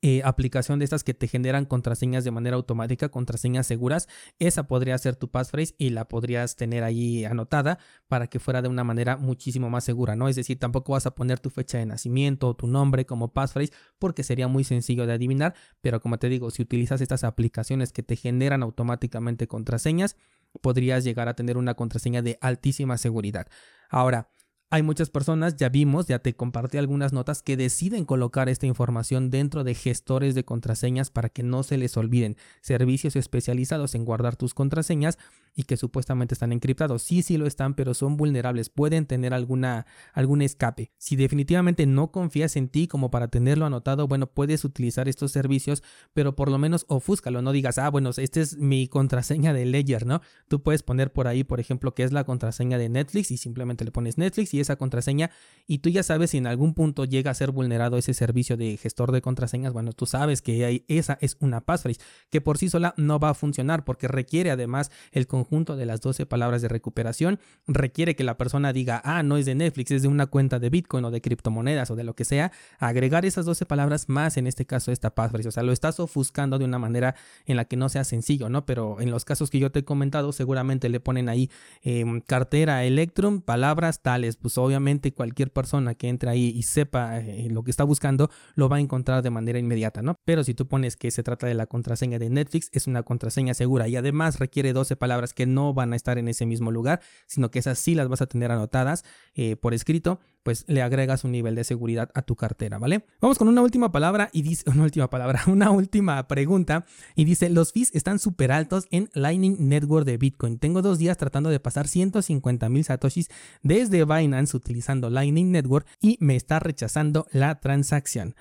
eh, 0.00 0.22
aplicación 0.24 0.78
de 0.78 0.84
estas 0.84 1.02
que 1.02 1.12
te 1.12 1.26
generan 1.26 1.64
contraseñas 1.64 2.22
de 2.22 2.30
manera 2.30 2.54
automática, 2.54 3.08
contraseñas 3.08 3.66
seguras, 3.66 4.08
esa 4.38 4.68
podría 4.68 4.96
ser 4.98 5.16
tu 5.16 5.28
passphrase 5.28 5.74
y 5.76 5.90
la 5.90 6.06
podrías 6.06 6.54
tener 6.54 6.84
ahí 6.84 7.24
anotada 7.24 7.80
para 8.06 8.28
que 8.28 8.38
fuera 8.38 8.62
de 8.62 8.68
una 8.68 8.84
manera 8.84 9.16
muchísimo 9.16 9.70
más 9.70 9.82
segura, 9.82 10.14
¿no? 10.14 10.28
Es 10.28 10.36
decir, 10.36 10.58
tampoco 10.58 10.92
vas 10.92 11.06
a 11.06 11.16
poner 11.16 11.40
tu 11.40 11.50
fecha 11.50 11.78
de 11.78 11.86
nacimiento 11.86 12.48
o 12.48 12.54
tu 12.54 12.68
nombre 12.68 13.06
como 13.06 13.32
passphrase 13.32 13.72
porque 13.98 14.22
sería 14.22 14.46
muy 14.46 14.62
sencillo 14.62 15.04
de 15.04 15.14
adivinar, 15.14 15.54
pero 15.80 16.00
como 16.00 16.18
te 16.18 16.28
digo, 16.28 16.50
si 16.50 16.62
utilizas 16.62 17.00
estas 17.00 17.24
aplicaciones 17.24 17.92
que 17.92 18.04
te 18.04 18.14
generan 18.14 18.62
automáticamente 18.62 19.48
contraseñas, 19.48 20.16
podrías 20.60 21.02
llegar 21.02 21.28
a 21.28 21.34
tener 21.34 21.56
una 21.56 21.74
contraseña 21.74 22.22
de 22.22 22.38
altísima 22.40 22.98
seguridad. 22.98 23.48
Ahora, 23.90 24.30
hay 24.70 24.82
muchas 24.82 25.08
personas, 25.08 25.56
ya 25.56 25.70
vimos, 25.70 26.06
ya 26.06 26.18
te 26.18 26.34
compartí 26.34 26.76
algunas 26.76 27.14
notas 27.14 27.42
que 27.42 27.56
deciden 27.56 28.04
colocar 28.04 28.50
esta 28.50 28.66
información 28.66 29.30
dentro 29.30 29.64
de 29.64 29.74
gestores 29.74 30.34
de 30.34 30.44
contraseñas 30.44 31.10
para 31.10 31.30
que 31.30 31.42
no 31.42 31.62
se 31.62 31.78
les 31.78 31.96
olviden. 31.96 32.36
Servicios 32.60 33.16
especializados 33.16 33.94
en 33.94 34.04
guardar 34.04 34.36
tus 34.36 34.52
contraseñas 34.52 35.18
y 35.54 35.64
que 35.64 35.76
supuestamente 35.76 36.34
están 36.34 36.52
encriptados. 36.52 37.02
Sí, 37.02 37.22
sí 37.22 37.36
lo 37.36 37.46
están, 37.46 37.74
pero 37.74 37.94
son 37.94 38.16
vulnerables, 38.16 38.68
pueden 38.68 39.06
tener 39.06 39.34
alguna, 39.34 39.86
algún 40.12 40.42
escape. 40.42 40.90
Si 40.98 41.16
definitivamente 41.16 41.86
no 41.86 42.10
confías 42.10 42.56
en 42.56 42.68
ti 42.68 42.88
como 42.88 43.10
para 43.10 43.28
tenerlo 43.28 43.66
anotado, 43.66 44.08
bueno, 44.08 44.28
puedes 44.28 44.64
utilizar 44.64 45.08
estos 45.08 45.32
servicios, 45.32 45.82
pero 46.12 46.36
por 46.36 46.50
lo 46.50 46.58
menos 46.58 46.84
ofúscalo, 46.88 47.42
no 47.42 47.52
digas, 47.52 47.78
ah, 47.78 47.90
bueno, 47.90 48.10
esta 48.16 48.40
es 48.40 48.56
mi 48.56 48.88
contraseña 48.88 49.52
de 49.52 49.66
Ledger, 49.66 50.06
¿no? 50.06 50.20
Tú 50.48 50.62
puedes 50.62 50.82
poner 50.82 51.12
por 51.12 51.28
ahí, 51.28 51.44
por 51.44 51.60
ejemplo, 51.60 51.94
que 51.94 52.02
es 52.02 52.12
la 52.12 52.24
contraseña 52.24 52.78
de 52.78 52.88
Netflix 52.88 53.30
y 53.30 53.36
simplemente 53.36 53.84
le 53.84 53.90
pones 53.90 54.18
Netflix 54.18 54.54
y 54.54 54.60
esa 54.60 54.76
contraseña 54.76 55.30
y 55.66 55.78
tú 55.78 55.90
ya 55.90 56.02
sabes 56.02 56.30
si 56.30 56.38
en 56.38 56.46
algún 56.46 56.74
punto 56.74 57.04
llega 57.04 57.30
a 57.30 57.34
ser 57.34 57.50
vulnerado 57.50 57.96
ese 57.98 58.14
servicio 58.14 58.56
de 58.56 58.76
gestor 58.76 59.12
de 59.12 59.22
contraseñas, 59.22 59.72
bueno, 59.72 59.92
tú 59.92 60.06
sabes 60.06 60.42
que 60.42 60.84
esa 60.88 61.18
es 61.20 61.36
una 61.40 61.60
passphrase 61.60 62.00
que 62.30 62.40
por 62.40 62.58
sí 62.58 62.68
sola 62.68 62.94
no 62.96 63.18
va 63.18 63.30
a 63.30 63.34
funcionar 63.34 63.84
porque 63.84 64.08
requiere 64.08 64.50
además 64.50 64.90
el 65.12 65.26
conjunto 65.26 65.47
de 65.48 65.86
las 65.86 66.00
12 66.00 66.26
palabras 66.26 66.62
de 66.62 66.68
recuperación, 66.68 67.40
requiere 67.66 68.14
que 68.14 68.22
la 68.22 68.36
persona 68.36 68.72
diga, 68.72 69.00
ah, 69.04 69.22
no 69.22 69.36
es 69.36 69.46
de 69.46 69.54
Netflix, 69.54 69.90
es 69.90 70.02
de 70.02 70.08
una 70.08 70.26
cuenta 70.26 70.58
de 70.58 70.68
Bitcoin 70.68 71.04
o 71.04 71.10
de 71.10 71.20
criptomonedas 71.20 71.90
o 71.90 71.96
de 71.96 72.04
lo 72.04 72.14
que 72.14 72.24
sea, 72.24 72.52
agregar 72.78 73.24
esas 73.24 73.46
12 73.46 73.64
palabras 73.66 74.08
más 74.08 74.36
en 74.36 74.46
este 74.46 74.66
caso 74.66 74.92
esta 74.92 75.14
passphrase, 75.14 75.48
o 75.48 75.52
sea, 75.52 75.62
lo 75.62 75.72
estás 75.72 76.00
ofuscando 76.00 76.58
de 76.58 76.64
una 76.64 76.78
manera 76.78 77.14
en 77.46 77.56
la 77.56 77.64
que 77.64 77.76
no 77.76 77.88
sea 77.88 78.04
sencillo, 78.04 78.48
¿no? 78.48 78.66
Pero 78.66 79.00
en 79.00 79.10
los 79.10 79.24
casos 79.24 79.50
que 79.50 79.58
yo 79.58 79.72
te 79.72 79.80
he 79.80 79.84
comentado, 79.84 80.32
seguramente 80.32 80.88
le 80.88 81.00
ponen 81.00 81.28
ahí 81.28 81.50
em, 81.82 82.20
cartera 82.20 82.84
Electrum, 82.84 83.40
palabras 83.40 84.02
tales, 84.02 84.36
pues 84.36 84.58
obviamente 84.58 85.12
cualquier 85.12 85.50
persona 85.50 85.94
que 85.94 86.08
entre 86.08 86.30
ahí 86.30 86.52
y 86.54 86.62
sepa 86.62 87.20
eh, 87.20 87.48
lo 87.50 87.64
que 87.64 87.70
está 87.70 87.84
buscando, 87.84 88.30
lo 88.54 88.68
va 88.68 88.76
a 88.76 88.80
encontrar 88.80 89.22
de 89.22 89.30
manera 89.30 89.58
inmediata, 89.58 90.02
¿no? 90.02 90.16
Pero 90.24 90.44
si 90.44 90.54
tú 90.54 90.68
pones 90.68 90.96
que 90.96 91.10
se 91.10 91.22
trata 91.22 91.46
de 91.46 91.54
la 91.54 91.66
contraseña 91.66 92.18
de 92.18 92.28
Netflix, 92.28 92.68
es 92.72 92.86
una 92.86 93.02
contraseña 93.02 93.54
segura 93.54 93.88
y 93.88 93.96
además 93.96 94.38
requiere 94.38 94.72
12 94.72 94.96
palabras 94.96 95.27
que 95.34 95.46
no 95.46 95.74
van 95.74 95.92
a 95.92 95.96
estar 95.96 96.18
en 96.18 96.28
ese 96.28 96.46
mismo 96.46 96.70
lugar, 96.70 97.00
sino 97.26 97.50
que 97.50 97.58
esas 97.58 97.78
sí 97.78 97.94
las 97.94 98.08
vas 98.08 98.22
a 98.22 98.26
tener 98.26 98.50
anotadas 98.50 99.04
eh, 99.34 99.56
por 99.56 99.74
escrito, 99.74 100.20
pues 100.42 100.64
le 100.68 100.82
agregas 100.82 101.24
un 101.24 101.32
nivel 101.32 101.54
de 101.54 101.64
seguridad 101.64 102.10
a 102.14 102.22
tu 102.22 102.36
cartera, 102.36 102.78
¿vale? 102.78 103.04
Vamos 103.20 103.38
con 103.38 103.48
una 103.48 103.62
última 103.62 103.92
palabra 103.92 104.30
y 104.32 104.42
dice, 104.42 104.64
una 104.70 104.84
última 104.84 105.10
palabra, 105.10 105.42
una 105.46 105.70
última 105.70 106.26
pregunta 106.28 106.86
y 107.14 107.24
dice, 107.24 107.50
los 107.50 107.72
fees 107.72 107.94
están 107.94 108.18
súper 108.18 108.52
altos 108.52 108.86
en 108.90 109.10
Lightning 109.14 109.68
Network 109.68 110.06
de 110.06 110.16
Bitcoin. 110.16 110.58
Tengo 110.58 110.82
dos 110.82 110.98
días 110.98 111.16
tratando 111.16 111.50
de 111.50 111.60
pasar 111.60 111.88
150 111.88 112.68
mil 112.68 112.84
satoshis 112.84 113.28
desde 113.62 114.04
Binance 114.04 114.56
utilizando 114.56 115.10
Lightning 115.10 115.50
Network 115.52 115.86
y 116.00 116.16
me 116.20 116.36
está 116.36 116.60
rechazando 116.60 117.26
la 117.30 117.60
transacción. 117.60 118.34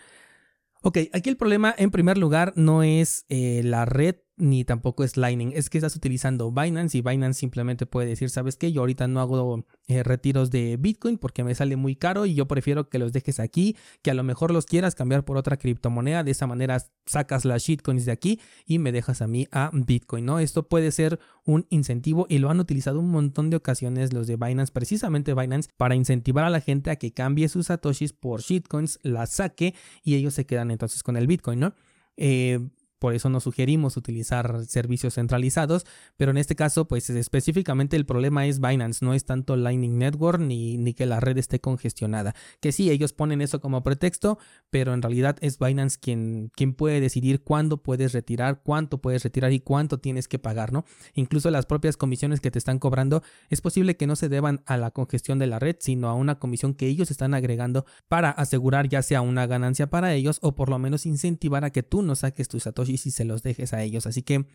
Ok, 0.83 0.99
aquí 1.11 1.29
el 1.29 1.37
problema 1.37 1.73
en 1.77 1.91
primer 1.91 2.17
lugar 2.17 2.53
no 2.55 2.83
es 2.83 3.25
eh, 3.29 3.61
la 3.63 3.85
red 3.85 4.15
ni 4.37 4.63
tampoco 4.63 5.03
es 5.03 5.17
Lightning. 5.17 5.51
Es 5.53 5.69
que 5.69 5.79
estás 5.79 5.95
utilizando 5.95 6.51
Binance 6.51 6.97
y 6.97 7.01
Binance 7.01 7.39
simplemente 7.39 7.87
puede 7.87 8.07
decir, 8.07 8.29
¿sabes 8.29 8.55
qué? 8.55 8.71
Yo 8.71 8.81
ahorita 8.81 9.07
no 9.07 9.19
hago 9.19 9.65
eh, 9.87 10.03
retiros 10.03 10.51
de 10.51 10.77
Bitcoin 10.77 11.17
porque 11.17 11.43
me 11.43 11.55
sale 11.55 11.75
muy 11.75 11.95
caro 11.95 12.25
y 12.25 12.35
yo 12.35 12.47
prefiero 12.47 12.87
que 12.87 12.99
los 12.99 13.13
dejes 13.13 13.39
aquí, 13.39 13.75
que 14.03 14.11
a 14.11 14.13
lo 14.13 14.23
mejor 14.23 14.51
los 14.51 14.65
quieras 14.65 14.93
cambiar 14.93 15.25
por 15.25 15.37
otra 15.37 15.57
criptomoneda. 15.57 16.23
De 16.23 16.31
esa 16.31 16.45
manera 16.45 16.83
sacas 17.07 17.45
las 17.45 17.63
shitcoins 17.63 18.05
de 18.05 18.11
aquí 18.11 18.39
y 18.65 18.77
me 18.77 18.91
dejas 18.91 19.21
a 19.23 19.27
mí 19.27 19.47
a 19.51 19.71
Bitcoin, 19.73 20.25
¿no? 20.25 20.39
Esto 20.39 20.67
puede 20.67 20.91
ser 20.91 21.19
un 21.43 21.65
incentivo 21.69 22.27
y 22.29 22.37
lo 22.37 22.51
han 22.51 22.59
utilizado 22.59 22.99
un 22.99 23.09
montón 23.09 23.49
de 23.49 23.57
ocasiones 23.57 24.13
los 24.13 24.27
de 24.27 24.35
Binance, 24.35 24.71
precisamente 24.71 25.33
Binance, 25.33 25.69
para 25.77 25.95
incentivar 25.95 26.45
a 26.45 26.51
la 26.51 26.61
gente 26.61 26.91
a 26.91 26.97
que 26.97 27.11
cambie 27.11 27.49
sus 27.49 27.67
satoshis 27.67 28.13
por 28.13 28.41
shitcoins, 28.41 28.99
las 29.01 29.31
saque 29.31 29.73
y 30.03 30.15
ellos 30.15 30.35
se 30.35 30.45
quedan 30.45 30.69
entonces 30.69 31.01
con 31.01 31.17
el 31.17 31.25
Bitcoin, 31.25 31.59
¿no? 31.59 31.73
Eh, 32.17 32.59
por 32.99 33.13
eso 33.13 33.29
no 33.29 33.39
sugerimos 33.39 33.97
utilizar 33.97 34.65
servicios 34.65 35.15
centralizados, 35.15 35.85
pero 36.17 36.31
en 36.31 36.37
este 36.37 36.55
caso, 36.55 36.87
pues 36.87 37.09
específicamente 37.09 37.95
el 37.95 38.05
problema 38.05 38.45
es 38.45 38.59
Binance, 38.59 39.05
no 39.05 39.13
es 39.13 39.25
tanto 39.25 39.55
Lightning 39.55 39.97
Network 39.97 40.39
ni, 40.39 40.77
ni 40.77 40.93
que 40.93 41.05
la 41.05 41.19
red 41.19 41.37
esté 41.37 41.59
congestionada. 41.59 42.33
Que 42.59 42.71
sí, 42.71 42.89
ellos 42.89 43.13
ponen 43.13 43.41
eso 43.41 43.61
como 43.61 43.83
pretexto, 43.83 44.39
pero 44.69 44.93
en 44.93 45.01
realidad 45.01 45.37
es 45.41 45.59
Binance 45.59 45.99
quien, 45.99 46.51
quien 46.55 46.73
puede 46.73 46.99
decidir 46.99 47.43
cuándo 47.43 47.77
puedes 47.83 48.13
retirar, 48.13 48.61
cuánto 48.63 48.99
puedes 48.99 49.23
retirar 49.23 49.51
y 49.51 49.59
cuánto 49.59 49.99
tienes 49.99 50.27
que 50.27 50.39
pagar, 50.39 50.73
¿no? 50.73 50.85
Incluso 51.13 51.51
las 51.51 51.65
propias 51.65 51.97
comisiones 51.97 52.41
que 52.41 52.51
te 52.51 52.59
están 52.59 52.79
cobrando, 52.79 53.21
es 53.49 53.61
posible 53.61 53.95
que 53.95 54.07
no 54.07 54.15
se 54.15 54.29
deban 54.29 54.63
a 54.65 54.77
la 54.77 54.91
congestión 54.91 55.39
de 55.39 55.47
la 55.47 55.59
red, 55.59 55.75
sino 55.79 56.09
a 56.09 56.13
una 56.15 56.39
comisión 56.39 56.73
que 56.73 56.87
ellos 56.87 57.11
están 57.11 57.33
agregando 57.33 57.85
para 58.07 58.31
asegurar 58.31 58.89
ya 58.89 59.01
sea 59.03 59.21
una 59.21 59.45
ganancia 59.45 59.89
para 59.89 60.13
ellos 60.13 60.39
o 60.41 60.55
por 60.55 60.69
lo 60.69 60.79
menos 60.79 61.05
incentivar 61.05 61.63
a 61.63 61.69
que 61.69 61.83
tú 61.83 62.01
no 62.01 62.15
saques 62.15 62.47
tus 62.47 62.63
satoshis 62.63 62.86
y 62.87 62.97
si 62.97 63.11
se 63.11 63.25
los 63.25 63.43
dejes 63.43 63.73
a 63.73 63.83
ellos. 63.83 64.07
Así 64.07 64.21
que 64.21 64.45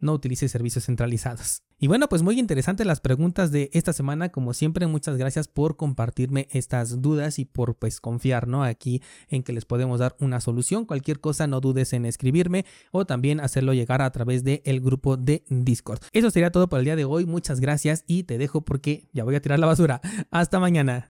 no 0.00 0.12
utilice 0.12 0.48
servicios 0.48 0.86
centralizados. 0.86 1.62
Y 1.80 1.86
bueno, 1.86 2.08
pues 2.08 2.22
muy 2.22 2.38
interesantes 2.40 2.86
las 2.86 3.00
preguntas 3.00 3.52
de 3.52 3.70
esta 3.72 3.92
semana. 3.92 4.30
Como 4.30 4.52
siempre, 4.52 4.86
muchas 4.88 5.16
gracias 5.16 5.46
por 5.46 5.76
compartirme 5.76 6.48
estas 6.50 7.00
dudas 7.00 7.38
y 7.38 7.44
por 7.44 7.76
pues 7.76 8.00
confiar, 8.00 8.48
¿no? 8.48 8.64
Aquí 8.64 9.00
en 9.28 9.44
que 9.44 9.52
les 9.52 9.64
podemos 9.64 10.00
dar 10.00 10.16
una 10.18 10.40
solución. 10.40 10.86
Cualquier 10.86 11.20
cosa 11.20 11.46
no 11.46 11.60
dudes 11.60 11.92
en 11.92 12.04
escribirme 12.04 12.64
o 12.90 13.06
también 13.06 13.40
hacerlo 13.40 13.74
llegar 13.74 14.02
a 14.02 14.10
través 14.10 14.42
del 14.42 14.60
el 14.64 14.80
grupo 14.80 15.16
de 15.16 15.44
Discord. 15.48 16.00
Eso 16.12 16.30
sería 16.30 16.50
todo 16.50 16.68
por 16.68 16.80
el 16.80 16.84
día 16.84 16.96
de 16.96 17.04
hoy. 17.04 17.26
Muchas 17.26 17.60
gracias 17.60 18.02
y 18.06 18.24
te 18.24 18.38
dejo 18.38 18.62
porque 18.62 19.08
ya 19.12 19.22
voy 19.22 19.36
a 19.36 19.40
tirar 19.40 19.60
la 19.60 19.66
basura. 19.66 20.00
Hasta 20.30 20.58
mañana. 20.58 21.06